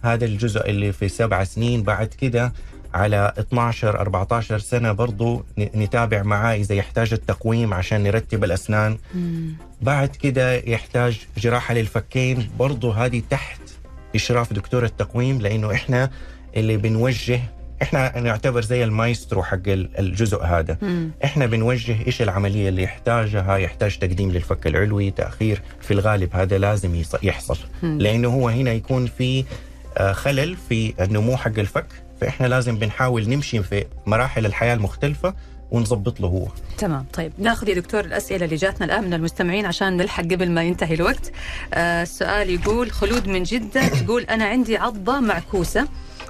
هذا 0.04 0.26
الجزء 0.26 0.70
اللي 0.70 0.92
في 0.92 1.10
سبع 1.10 1.44
سنين 1.44 1.84
بعد 1.84 2.08
كده 2.08 2.54
على 2.94 3.34
12 3.40 4.00
14 4.00 4.60
سنة 4.60 4.92
برضو 4.92 5.46
ن- 5.58 5.82
نتابع 5.84 6.24
معاه 6.24 6.56
إذا 6.56 6.76
يحتاج 6.76 7.14
التقويم 7.14 7.74
عشان 7.74 8.04
نرتب 8.04 8.44
الأسنان 8.44 8.98
مم. 9.16 9.54
بعد 9.82 10.10
كده 10.10 10.54
يحتاج 10.54 11.20
جراحة 11.38 11.74
للفكين 11.74 12.50
برضو 12.60 12.92
هذه 12.92 13.22
تحت 13.30 13.62
إشراف 14.16 14.54
دكتور 14.54 14.86
التقويم 14.86 15.42
لأنه 15.42 15.72
إحنا 15.74 16.10
اللي 16.56 16.78
بنوجه 16.78 17.42
إحنا 17.82 18.20
نعتبر 18.20 18.62
زي 18.62 18.84
المايسترو 18.84 19.44
حق 19.44 19.68
ال- 19.68 20.00
الجزء 20.00 20.44
هذا. 20.44 20.78
مم. 20.82 21.12
إحنا 21.24 21.46
بنوجه 21.46 21.96
إيش 22.08 22.22
العملية 22.22 22.70
اللي 22.70 22.84
يحتاجها. 22.84 23.58
يحتاج 23.58 23.98
تقديم 23.98 24.32
للفك 24.32 24.68
العلوي 24.68 25.12
تأخير. 25.12 25.62
في 25.82 25.92
الغالب 25.94 26.36
هذا 26.36 26.58
لازم 26.58 27.04
يحصل. 27.24 27.58
مم. 27.84 27.98
لأنه 28.00 28.28
هو 28.28 28.50
هنا 28.50 28.72
يكون 28.72 29.08
في 29.18 29.46
آه، 29.98 30.12
خلل 30.12 30.58
في 30.70 30.94
النمو 31.00 31.38
حق 31.38 31.60
الفك. 31.60 31.86
فإحنا 32.22 32.48
لازم 32.48 32.78
بنحاول 32.78 33.30
نمشي 33.30 33.64
في 33.64 33.86
مراحل 34.06 34.46
الحياة 34.46 34.74
المختلفة 34.74 35.34
ونظبط 35.72 36.20
له 36.22 36.28
هو. 36.28 36.48
تمام. 36.78 37.06
طيب 37.14 37.32
ناخذ 37.38 37.70
يا 37.70 37.74
دكتور 37.76 38.00
الأسئلة 38.06 38.46
اللي 38.46 38.56
جاتنا 38.56 38.86
الآن 38.86 39.04
من 39.04 39.14
المستمعين 39.14 39.66
عشان 39.66 39.98
نلحق 39.98 40.24
قبل 40.24 40.52
ما 40.52 40.64
ينتهي 40.64 40.94
الوقت. 40.96 41.32
آه 41.74 42.02
السؤال 42.04 42.50
يقول 42.50 42.92
خلود 42.92 43.28
من 43.28 43.44
جدة 43.44 43.88
تقول 43.88 44.24
أنا 44.24 44.46
عندي 44.46 44.78
عضة 44.78 45.20
معكوسة. 45.20 45.88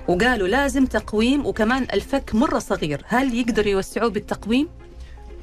وقالوا 0.07 0.47
لازم 0.47 0.85
تقويم 0.85 1.45
وكمان 1.45 1.87
الفك 1.93 2.35
مرة 2.35 2.59
صغير. 2.59 3.01
هل 3.07 3.35
يقدروا 3.35 3.71
يوسعوه 3.71 4.09
بالتقويم؟ 4.09 4.67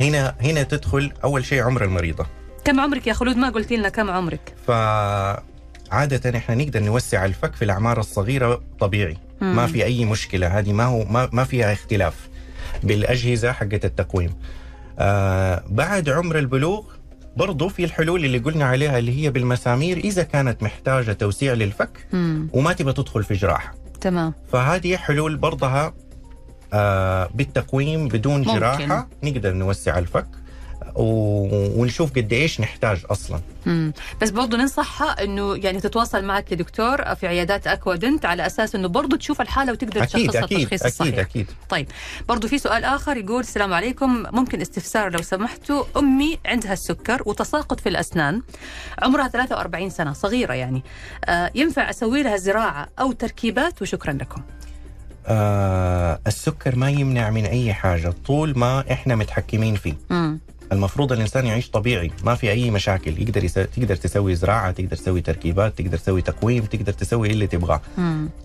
هنا 0.01 0.35
هنا 0.41 0.63
تدخل 0.63 1.13
أول 1.25 1.45
شيء 1.45 1.63
عمر 1.63 1.85
المريضة. 1.85 2.27
كم 2.65 2.81
عمرك 2.81 3.07
يا 3.07 3.13
خلود؟ 3.13 3.37
ما 3.37 3.51
قلتي 3.51 3.77
لنا 3.77 3.89
كم 3.89 4.11
عمرك. 4.11 4.55
فعادة 4.67 6.39
إحنا 6.39 6.55
نقدر 6.55 6.81
نوسع 6.83 7.25
الفك 7.25 7.55
في 7.55 7.65
الأعمار 7.65 8.01
الصغيرة 8.01 8.63
طبيعي. 8.81 9.17
مم. 9.41 9.57
ما 9.57 9.67
في 9.67 9.85
أي 9.85 10.05
مشكلة. 10.05 10.59
هذه 10.59 10.73
ما 10.73 10.85
هو 10.85 11.05
ما, 11.05 11.29
ما 11.33 11.45
فيها 11.45 11.73
اختلاف 11.73 12.29
بالأجهزة 12.83 13.53
حقت 13.53 13.85
التقويم. 13.85 14.35
آه 14.99 15.65
بعد 15.69 16.09
عمر 16.09 16.39
البلوغ 16.39 16.85
برضو 17.37 17.69
في 17.69 17.85
الحلول 17.85 18.25
اللي 18.25 18.39
قلنا 18.39 18.65
عليها 18.65 18.99
اللي 18.99 19.25
هي 19.25 19.31
بالمسامير 19.31 19.97
إذا 19.97 20.23
كانت 20.23 20.63
محتاجة 20.63 21.13
توسيع 21.13 21.53
للفك 21.53 22.07
مم. 22.13 22.49
وما 22.53 22.73
تبى 22.73 22.93
تدخل 22.93 23.25
في 23.25 23.35
جراحة. 23.35 23.75
تمام. 24.01 24.35
فهذه 24.53 24.97
حلول 24.97 25.37
برضها 25.37 25.95
آه 26.73 27.29
بالتقويم 27.35 28.09
بدون 28.09 28.39
ممكن. 28.41 28.53
جراحة. 28.59 29.09
نقدر 29.23 29.53
نوسع 29.53 29.99
الفك. 29.99 30.27
ونشوف 30.95 32.11
قد 32.13 32.33
إيش 32.33 32.61
نحتاج 32.61 33.03
أصلا. 33.11 33.41
مم. 33.67 33.93
بس 34.23 34.31
برضو 34.31 34.57
ننصحها 34.57 35.25
إنه 35.25 35.57
يعني 35.57 35.81
تتواصل 35.81 36.25
معك 36.25 36.53
لدكتور 36.53 37.15
في 37.15 37.27
عيادات 37.27 37.67
اكوادنت 37.67 38.25
على 38.25 38.47
أساس 38.47 38.75
إنه 38.75 38.89
برضو 38.89 39.17
تشوف 39.17 39.41
الحالة 39.41 39.73
وتقدر 39.73 40.03
أكيد 40.03 40.31
تشخصها 40.31 40.45
أكيد 40.45 40.59
التشخيص 40.59 40.81
أكيد 40.83 40.93
الصحيح 40.93 41.19
أكيد. 41.19 41.47
طيب 41.69 41.89
برضو 42.29 42.49
في 42.49 42.59
سؤال 42.59 42.85
آخر 42.85 43.17
يقول 43.17 43.41
السلام 43.41 43.73
عليكم. 43.73 44.25
ممكن 44.33 44.61
استفسار 44.61 45.13
لو 45.13 45.23
سمحتوا. 45.23 45.85
أمي 45.97 46.39
عندها 46.47 46.73
السكر 46.73 47.23
وتساقط 47.27 47.81
في 47.81 47.89
الأسنان. 47.89 48.43
عمرها 49.03 49.29
43 49.29 49.91
سنة 49.91 50.13
صغيرة 50.13 50.55
يعني. 50.55 50.83
آه 51.25 51.51
ينفع 51.55 51.91
أسوي 51.91 52.23
لها 52.23 52.37
زراعة 52.37 52.89
أو 53.01 53.13
تركيبات؟ 53.13 53.83
وشكرا 53.83 54.13
لكم. 54.13 54.43
آه 55.27 56.21
السكر 56.27 56.77
ما 56.77 56.91
يمنع 56.91 57.31
من 57.31 57.45
أي 57.47 57.75
حاجة 57.75 58.15
طول 58.27 58.59
ما 58.59 58.85
إحنا 58.93 59.17
متحكمين 59.17 59.75
فيه. 59.75 59.95
مم. 60.11 60.41
المفروض 60.73 61.13
الإنسان 61.13 61.47
يعيش 61.47 61.71
طبيعي 61.71 62.11
ما 62.25 62.35
في 62.35 62.51
أي 62.51 62.71
مشاكل. 62.71 63.23
يقدر 63.23 63.45
يس... 63.45 63.55
تقدر 63.55 63.97
تسوي 63.97 64.35
زراعة 64.35 64.71
تقدر 64.71 64.97
تسوي 64.97 65.21
تركيبات 65.21 65.79
تقدر 65.79 65.99
تسوي 65.99 66.23
تقويم 66.23 66.65
تقدر 66.65 66.93
تسوي 66.93 67.31
اللي 67.31 67.47
تبغاه. 67.47 67.81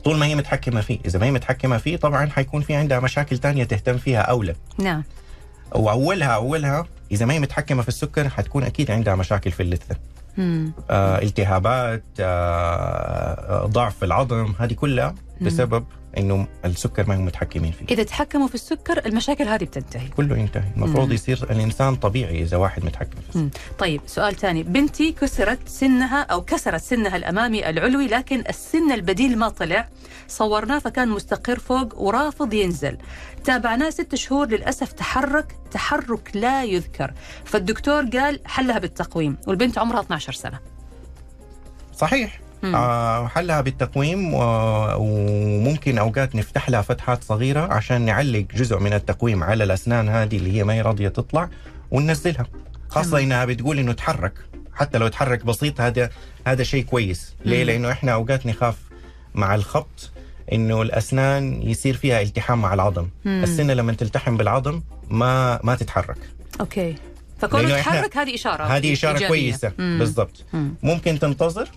طول 0.04 0.18
ما 0.18 0.26
هي 0.26 0.36
متحكمة 0.36 0.82
فيه. 0.82 1.00
إذا 1.06 1.20
ما 1.20 1.26
هي 1.26 1.32
متحكمة 1.32 1.78
فيه 1.78 1.98
طبعا 1.98 2.30
حيكون 2.30 2.62
في 2.62 2.76
عندها 2.76 3.00
مشاكل 3.00 3.38
تانية 3.38 3.64
تهتم 3.64 3.98
فيها 3.98 4.22
اولى 4.22 4.56
نعم. 4.78 5.04
وأولها 5.76 6.28
أولها 6.28 6.86
إذا 7.12 7.26
ما 7.26 7.34
هي 7.34 7.40
متحكمة 7.40 7.82
في 7.82 7.88
السكر 7.88 8.30
حتكون 8.30 8.64
أكيد 8.64 8.92
عندها 8.92 9.16
مشاكل 9.16 9.52
في 9.52 9.64
اللثة. 9.64 9.96
آه 10.38 11.22
التهابات 11.22 12.04
آه 12.20 13.64
آه، 13.64 13.66
ضعف 13.66 13.98
في 13.98 14.06
العظم 14.06 14.54
هذه 14.60 14.74
كلها 14.74 15.16
بسبب 15.42 15.86
إنه 16.18 16.48
السكر 16.66 17.08
ما 17.08 17.16
هم 17.16 17.26
متحكمين 17.26 17.72
فيه. 17.72 17.86
إذا 17.94 18.04
تحكموا 18.04 18.48
في 18.48 18.56
السكر 18.56 19.06
المشاكل 19.06 19.48
هذه 19.48 19.64
بتنتهي. 19.64 20.08
كله 20.08 20.38
ينتهي. 20.38 20.64
المفروض 20.76 21.08
مم. 21.08 21.14
يصير 21.14 21.44
الإنسان 21.52 21.96
طبيعي 21.96 22.42
إذا 22.44 22.58
واحد 22.58 22.86
متحكم 22.86 23.12
في 23.12 23.20
السكر. 23.30 23.40
مم. 23.40 23.50
طيب 23.80 24.02
سؤال 24.08 24.36
ثاني. 24.36 24.64
بنتي 24.64 25.12
كسرت 25.12 25.68
سنها 25.68 26.22
أو 26.22 26.42
كسرت 26.42 26.82
سنها 26.82 27.16
الأمامي 27.16 27.70
العلوي 27.70 28.08
لكن 28.08 28.44
السن 28.50 28.92
البديل 28.92 29.38
ما 29.38 29.50
طلع. 29.50 29.90
صورناه 30.28 30.80
فكان 30.80 31.10
مستقر 31.10 31.60
فوق 31.60 32.02
ورافض 32.02 32.54
ينزل. 32.54 32.98
تابعناه 33.44 33.90
ست 33.90 34.16
شهور 34.16 34.48
للأسف 34.48 34.92
تحرك 34.92 35.56
تحرك 35.72 36.32
لا 36.34 36.64
يذكر. 36.64 37.14
فالدكتور 37.46 38.06
قال 38.06 38.40
حلها 38.46 38.80
بالتقويم 38.80 39.38
والبنت 39.48 39.78
عمرها 39.78 40.02
12 40.02 40.34
سنة. 40.34 40.60
صحيح. 41.98 42.40
حلها 43.28 43.62
بالتقويم. 43.62 44.32
وممكن 44.34 45.98
أوقات 45.98 46.36
نفتح 46.36 46.70
لها 46.70 46.82
فتحات 46.82 47.24
صغيرة 47.24 47.74
عشان 47.74 48.02
نعلق 48.02 48.46
جزء 48.56 48.80
من 48.80 48.94
التقويم 48.94 49.44
على 49.44 49.64
الأسنان 49.64 50.10
هذه 50.10 50.38
اللي 50.38 50.52
هي 50.52 50.64
ما 50.64 50.74
هي 50.74 50.82
راضية 50.82 51.08
تطلع 51.08 51.50
وننزلها 51.92 52.46
خاصة. 52.90 53.20
إنها 53.20 53.46
بتقول 53.46 53.80
إنه 53.80 53.94
تحرك 53.94 54.34
حتى 54.74 54.98
لو 54.98 55.08
تحرك 55.08 55.46
بسيط 55.46 55.82
هذا 55.82 56.10
هذا 56.48 56.64
شيء 56.64 56.84
كويس 56.84 57.34
ليه. 57.46 57.64
لأنه 57.64 57.92
إحنا 57.92 58.12
أوقات 58.14 58.46
نخاف 58.46 58.76
مع 59.36 59.56
الخبط 59.56 60.12
إنه 60.54 60.82
الأسنان 60.82 61.62
يصير 61.62 61.96
فيها 61.98 62.22
التحام 62.22 62.62
مع 62.62 62.74
العظم 62.74 63.08
مم. 63.26 63.44
السنة 63.44 63.74
لما 63.74 63.94
تلتحم 63.94 64.38
بالعظم 64.38 64.82
ما 65.10 65.60
ما 65.64 65.76
تتحرك 65.76 66.18
أوكي 66.60 66.96
فكونه 67.40 67.80
تحرك 67.80 68.18
هذه 68.18 68.36
إشارة 68.36 68.64
هذه 68.64 68.94
إشارة 68.94 69.14
إيجابية. 69.14 69.28
كويسة. 69.28 69.72
بالضبط 69.78 70.46
مم. 70.54 70.74
ممكن 70.84 71.20
تنتظر 71.20 71.70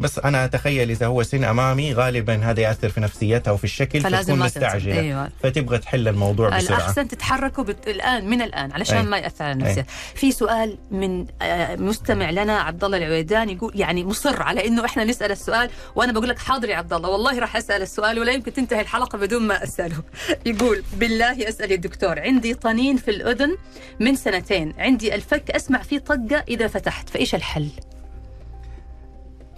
بس 0.00 0.18
أنا 0.18 0.44
أتخيل 0.44 0.90
إذا 0.90 1.06
هو 1.06 1.22
سن 1.22 1.44
أمامي 1.44 1.92
غالبا 1.92 2.36
هذا 2.36 2.60
يأثر 2.60 2.88
في 2.88 3.00
نفسيتها 3.00 3.50
وفي 3.50 3.64
الشكل 3.64 4.00
فلازم. 4.00 4.38
مستعجلة 4.38 4.98
أيوة. 4.98 5.28
فتبغى 5.42 5.78
تحل 5.78 6.08
الموضوع 6.08 6.48
بسرعة 6.48 6.78
الأحسن 6.78 7.08
تتحركوا 7.08 7.64
بت... 7.64 7.88
الآن 7.88 8.30
من 8.30 8.42
الآن 8.42 8.72
علشان 8.72 8.96
أي. 8.96 9.02
ما 9.02 9.18
يأثر 9.18 9.44
على 9.44 9.52
النفسية 9.52 9.86
في 10.14 10.32
سؤال 10.32 10.78
من 10.90 11.26
آه، 11.42 11.76
مستمع 11.76 12.30
لنا 12.30 12.60
عبد 12.60 12.84
الله 12.84 12.96
العويدان 12.96 13.48
يقول 13.48 13.72
يعني 13.74 14.04
مصر 14.04 14.42
على 14.42 14.66
إنه 14.66 14.84
إحنا 14.84 15.04
نسأل 15.04 15.32
السؤال 15.32 15.70
وأنا 15.94 16.12
بقول 16.12 16.28
لك 16.28 16.38
حاضر 16.38 16.68
يا 16.68 16.76
عبد 16.76 16.92
الله 16.92 17.08
والله 17.08 17.38
راح 17.38 17.56
أسأل 17.56 17.82
السؤال 17.82 18.18
ولا 18.18 18.32
يمكن 18.32 18.52
تنتهي 18.52 18.80
الحلقة 18.80 19.18
بدون 19.18 19.42
ما 19.42 19.64
أسأله 19.64 19.96
يقول 20.46 20.82
بالله 20.96 21.48
أسأل 21.48 21.72
الدكتور 21.72 22.20
عندي 22.20 22.54
طنين 22.54 22.96
في 22.96 23.10
الأذن 23.10 23.56
من 24.00 24.16
سنتين 24.16 24.74
عندي 24.78 25.14
الفك 25.14 25.50
أسمع 25.50 25.82
فيه 25.82 25.98
طقة 25.98 26.44
إذا 26.48 26.66
فتحت 26.68 27.08
فإيش 27.08 27.34
الحل؟ 27.34 27.68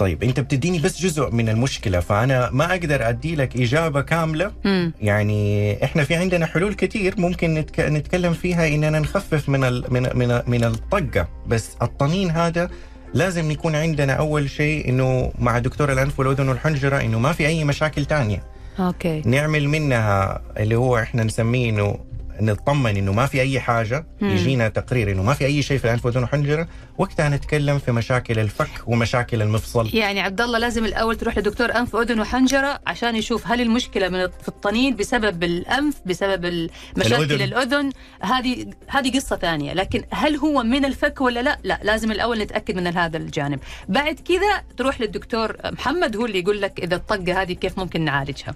طيب 0.00 0.22
انت 0.22 0.40
بتديني 0.40 0.78
بس 0.78 1.02
جزء 1.02 1.30
من 1.30 1.48
المشكلة 1.48 2.00
فأنا 2.00 2.50
ما 2.52 2.70
أقدر 2.70 3.08
أدي 3.08 3.36
لك 3.36 3.56
إجابة 3.56 4.00
كاملة. 4.00 4.52
مم. 4.64 4.92
يعني 5.00 5.84
إحنا 5.84 6.04
في 6.04 6.14
عندنا 6.14 6.46
حلول 6.46 6.74
كتير 6.74 7.14
ممكن 7.18 7.54
نتك... 7.54 7.80
نتكلم 7.80 8.32
فيها 8.32 8.68
إننا 8.68 8.98
نخفف 8.98 9.48
من 9.48 9.64
ال... 9.64 9.84
من 9.90 10.02
من 10.14 10.42
من 10.46 10.64
الطقة. 10.64 11.28
بس 11.46 11.76
الطنين 11.82 12.30
هذا 12.30 12.70
لازم 13.14 13.50
يكون 13.50 13.74
عندنا 13.74 14.12
أول 14.12 14.50
شيء 14.50 14.88
إنه 14.88 15.32
مع 15.38 15.58
دكتور 15.58 15.92
الأنف 15.92 16.18
والأذن 16.18 16.48
والحنجرة 16.48 17.00
إنه 17.00 17.18
ما 17.18 17.32
في 17.32 17.46
أي 17.46 17.64
مشاكل 17.64 18.04
تانية. 18.04 18.42
أوكي. 18.78 19.22
نعمل 19.26 19.68
منها 19.68 20.42
اللي 20.56 20.74
هو 20.74 20.98
إحنا 20.98 21.24
نسميه 21.24 21.70
إنه 21.70 21.98
نطمن 22.40 22.96
إنه 22.96 23.12
ما 23.12 23.26
في 23.26 23.40
أي 23.40 23.60
حاجة 23.60 24.06
مم. 24.20 24.30
يجينا 24.30 24.68
تقرير 24.68 25.10
إنه 25.12 25.22
ما 25.22 25.34
في 25.34 25.46
أي 25.46 25.62
شيء 25.62 25.78
في 25.78 25.84
الأنف 25.84 26.06
واذن 26.06 26.22
وحنجره 26.22 26.68
وقتها 26.98 27.28
نتكلم 27.28 27.78
في 27.78 27.92
مشاكل 27.92 28.38
الفك 28.38 28.70
ومشاكل 28.86 29.42
المفصل. 29.42 29.90
يعني 29.94 30.20
عبد 30.20 30.40
الله 30.40 30.58
لازم 30.58 30.84
الأول 30.84 31.16
تروح 31.16 31.38
لدكتور 31.38 31.74
أنف 31.74 31.94
وأذن 31.94 32.20
وحنجرة 32.20 32.80
عشان 32.86 33.16
يشوف 33.16 33.46
هل 33.46 33.60
المشكلة 33.60 34.08
من 34.08 34.28
في 34.42 34.48
الطنين 34.48 34.96
بسبب 34.96 35.44
الأنف 35.44 35.94
بسبب 36.06 36.68
مشاكل 36.96 37.22
الأذن. 37.22 37.42
الأذن. 37.42 37.90
هذه 38.20 38.66
هذه 38.88 39.16
قصة 39.16 39.36
ثانية 39.36 39.72
لكن 39.72 40.04
هل 40.10 40.36
هو 40.36 40.62
من 40.62 40.84
الفك 40.84 41.20
ولا 41.20 41.40
لا؟ 41.40 41.58
لا 41.64 41.80
لازم 41.82 42.12
الأول 42.12 42.38
نتأكد 42.38 42.76
من 42.76 42.86
هذا 42.86 43.16
الجانب. 43.16 43.60
بعد 43.88 44.14
كذا 44.14 44.62
تروح 44.76 45.00
للدكتور 45.00 45.56
محمد 45.64 46.16
هو 46.16 46.26
اللي 46.26 46.38
يقول 46.38 46.62
لك 46.62 46.80
إذا 46.80 46.96
الطقة 46.96 47.42
هذه 47.42 47.52
كيف 47.52 47.78
ممكن 47.78 48.00
نعالجها؟ 48.00 48.54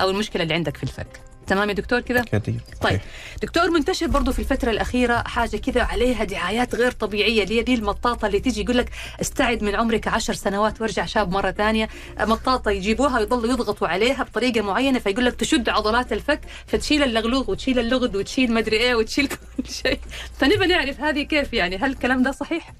أو 0.00 0.10
المشكلة 0.10 0.42
اللي 0.42 0.54
عندك 0.54 0.76
في 0.76 0.82
الفك. 0.82 1.20
تمام 1.46 1.68
يا 1.68 1.74
دكتور 1.74 2.00
كذا؟ 2.00 2.22
كثير 2.32 2.60
طيب. 2.82 3.00
دكتور 3.42 3.70
منتشر 3.70 4.06
برضو 4.06 4.32
في 4.32 4.38
الفترة 4.38 4.70
الأخيرة 4.70 5.22
حاجة 5.26 5.56
كذا 5.56 5.82
عليها 5.82 6.24
دعايات 6.24 6.74
غير 6.74 6.90
طبيعية 6.92 7.42
اللي 7.42 7.58
هي 7.58 7.62
دي 7.62 7.74
المطاطة 7.74 8.26
اللي 8.26 8.40
تيجي 8.40 8.60
يقول 8.60 8.78
لك 8.78 8.90
استعد 9.20 9.62
من 9.62 9.74
عمرك 9.74 10.08
عشر 10.08 10.34
سنوات 10.34 10.80
وارجع 10.80 11.06
شاب 11.06 11.32
مرة 11.32 11.50
ثانية. 11.50 11.88
مطاطة 12.20 12.70
يجيبوها 12.70 13.18
ويضلوا 13.18 13.52
يضغطوا 13.52 13.88
عليها 13.88 14.22
بطريقة 14.22 14.60
معينة 14.60 14.98
فيقول 14.98 15.24
لك 15.24 15.34
تشد 15.34 15.68
عضلات 15.68 16.12
الفك 16.12 16.40
فتشيل 16.66 17.02
اللغلوغ 17.02 17.50
وتشيل 17.50 17.78
اللغد 17.78 18.16
وتشيل 18.16 18.52
مدري 18.52 18.76
إيه 18.76 18.94
وتشيل 18.94 19.28
كل 19.56 19.70
شيء. 19.82 19.98
فنبى 20.38 20.66
نعرف 20.66 21.00
هذه 21.00 21.22
كيف 21.22 21.52
يعني؟ 21.52 21.76
هل 21.76 21.90
الكلام 21.90 22.22
ده 22.22 22.30
صحيح؟ 22.32 22.72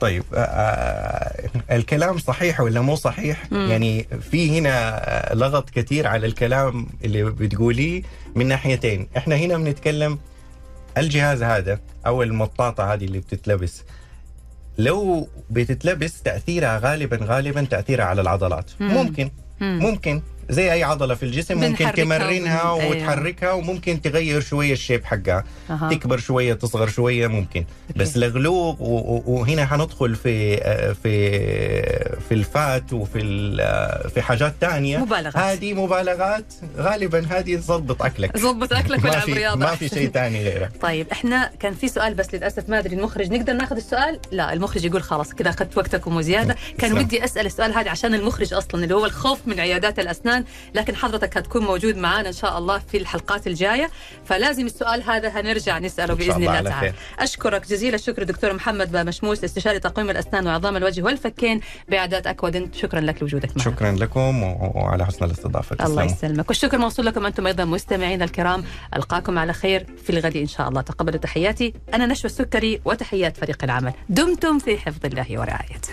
طيب 0.00 0.24
آه، 0.34 0.38
آه، 0.38 1.50
الكلام 1.76 2.18
صحيح 2.18 2.60
ولا 2.60 2.80
مو 2.80 2.94
صحيح 2.94 3.52
مم. 3.52 3.70
يعني 3.70 4.06
في 4.30 4.58
هنا 4.58 5.02
لغط 5.34 5.70
كثير 5.70 6.06
على 6.06 6.26
الكلام 6.26 6.86
اللي 7.04 7.24
بتقوليه 7.24 8.02
من 8.34 8.46
ناحيتين 8.46 9.08
إحنا 9.16 9.36
هنا 9.36 9.56
بنتكلم 9.56 10.18
الجهاز 10.98 11.42
هذا 11.42 11.80
أو 12.06 12.22
المطاطة 12.22 12.92
هذه 12.94 13.04
اللي 13.04 13.18
بتتلبس 13.18 13.82
لو 14.78 15.28
بتتلبس 15.50 16.22
تأثيرها 16.22 16.78
غالبا 16.78 17.18
غالبا 17.22 17.64
تأثيرها 17.64 18.04
على 18.04 18.20
العضلات 18.20 18.70
مم. 18.80 18.94
ممكن 18.94 19.30
مم. 19.60 19.78
ممكن 19.82 20.22
زي 20.50 20.72
أي 20.72 20.84
عضلة 20.84 21.14
في 21.14 21.22
الجسم 21.22 21.60
ممكن 21.60 21.92
تمرنها 21.92 22.60
أيوة. 22.80 22.86
وتحركها 22.88 23.52
وممكن 23.52 24.02
تغير 24.02 24.40
شوية 24.40 24.72
الشيب 24.72 25.04
حقها 25.04 25.44
أها. 25.70 25.88
تكبر 25.90 26.18
شوية 26.18 26.54
تصغر 26.54 26.88
شوية 26.88 27.26
ممكن 27.26 27.64
أوكي. 27.90 27.98
بس 27.98 28.16
و- 28.80 29.22
وهنا 29.26 29.66
حندخل 29.66 30.14
في 30.14 30.56
في 31.02 31.30
في 32.28 32.34
الفات 32.34 32.92
وفي 32.92 33.18
ال- 33.20 34.10
في 34.10 34.22
حاجات 34.22 34.54
تانية 34.60 34.98
مبالغات. 34.98 35.36
هذه 35.36 35.74
مبالغات 35.74 36.44
غالبا 36.76 37.26
هذه 37.30 37.56
تظبط 37.56 38.02
أكلك 38.02 38.36
ظبط 38.46 38.72
أكلك 38.72 38.98
ما 39.04 39.10
والعب 39.10 39.22
في 39.22 39.32
رياضة 39.32 39.56
ما 39.60 39.74
في 39.74 39.88
شيء 39.88 40.10
ثاني 40.10 40.42
غيره 40.42 40.70
طيب 40.82 41.06
إحنا 41.12 41.50
كان 41.60 41.74
في 41.74 41.88
سؤال 41.88 42.14
بس 42.14 42.34
للأسف 42.34 42.68
ما 42.68 42.78
أدري 42.78 42.96
المخرج 42.96 43.32
نقدر 43.32 43.52
ناخذ 43.52 43.76
السؤال؟ 43.76 44.20
لا 44.32 44.52
المخرج 44.52 44.84
يقول 44.84 45.02
خلاص 45.02 45.34
كذا 45.34 45.50
أخذت 45.50 45.78
وقتكم 45.78 46.16
وزيادة، 46.16 46.56
كان 46.78 46.90
سلام. 46.90 47.04
ودي 47.04 47.24
أسأل 47.24 47.46
السؤال 47.46 47.74
هذا 47.74 47.90
عشان 47.90 48.14
المخرج 48.14 48.54
أصلا 48.54 48.84
اللي 48.84 48.94
هو 48.94 49.06
الخوف 49.06 49.38
من 49.46 49.60
عيادات 49.60 49.98
الأسنان، 49.98 50.35
لكن 50.74 50.96
حضرتك 50.96 51.36
هتكون 51.36 51.64
موجود 51.64 51.96
معنا 51.96 52.28
إن 52.28 52.32
شاء 52.32 52.58
الله 52.58 52.78
في 52.78 52.96
الحلقات 52.96 53.46
الجاية، 53.46 53.90
فلازم 54.24 54.66
السؤال 54.66 55.02
هذا 55.02 55.28
هنرجع 55.28 55.78
نسأله 55.78 56.14
إن 56.14 56.18
شاء 56.18 56.28
بإذن 56.28 56.42
الله 56.42 56.58
الله 56.58 56.70
تعالى. 56.70 56.92
خير. 56.92 56.94
أشكرك 57.18 57.68
جزيل 57.68 57.94
الشكر 57.94 58.22
دكتور 58.22 58.52
محمد 58.52 58.92
بامشموس 58.92 59.44
استشاري 59.44 59.78
تقويم 59.78 60.10
الأسنان 60.10 60.46
وعظام 60.46 60.76
الوجه 60.76 61.02
والفكين 61.02 61.60
بعيادات 61.88 62.26
اكوادنت، 62.26 62.74
شكرا 62.74 63.00
لك 63.00 63.22
لوجودك 63.22 63.48
معنا. 63.48 63.70
شكرا 63.70 63.92
لكم 63.92 64.42
وعلى 64.42 65.06
حسن 65.06 65.24
الاستضافة. 65.24 65.86
الله. 65.86 66.04
يسلمك. 66.04 66.48
والشكر 66.48 66.78
موصول 66.78 67.06
لكم 67.06 67.26
أنتم 67.26 67.46
أيضا 67.46 67.64
مستمعينا 67.64 68.24
الكرام. 68.24 68.64
ألقاكم 68.96 69.38
على 69.38 69.52
خير 69.52 69.86
في 70.04 70.10
الغد 70.10 70.36
إن 70.36 70.46
شاء 70.46 70.68
الله. 70.68 70.80
تقبلوا 70.80 71.18
تحياتي. 71.18 71.74
أنا 71.94 72.06
نشوى 72.06 72.30
السكري 72.30 72.80
وتحيات 72.84 73.36
فريق 73.36 73.64
العمل. 73.64 73.92
دمتم 74.08 74.58
في 74.58 74.78
حفظ 74.78 75.06
الله 75.06 75.26
ورعايته. 75.30 75.92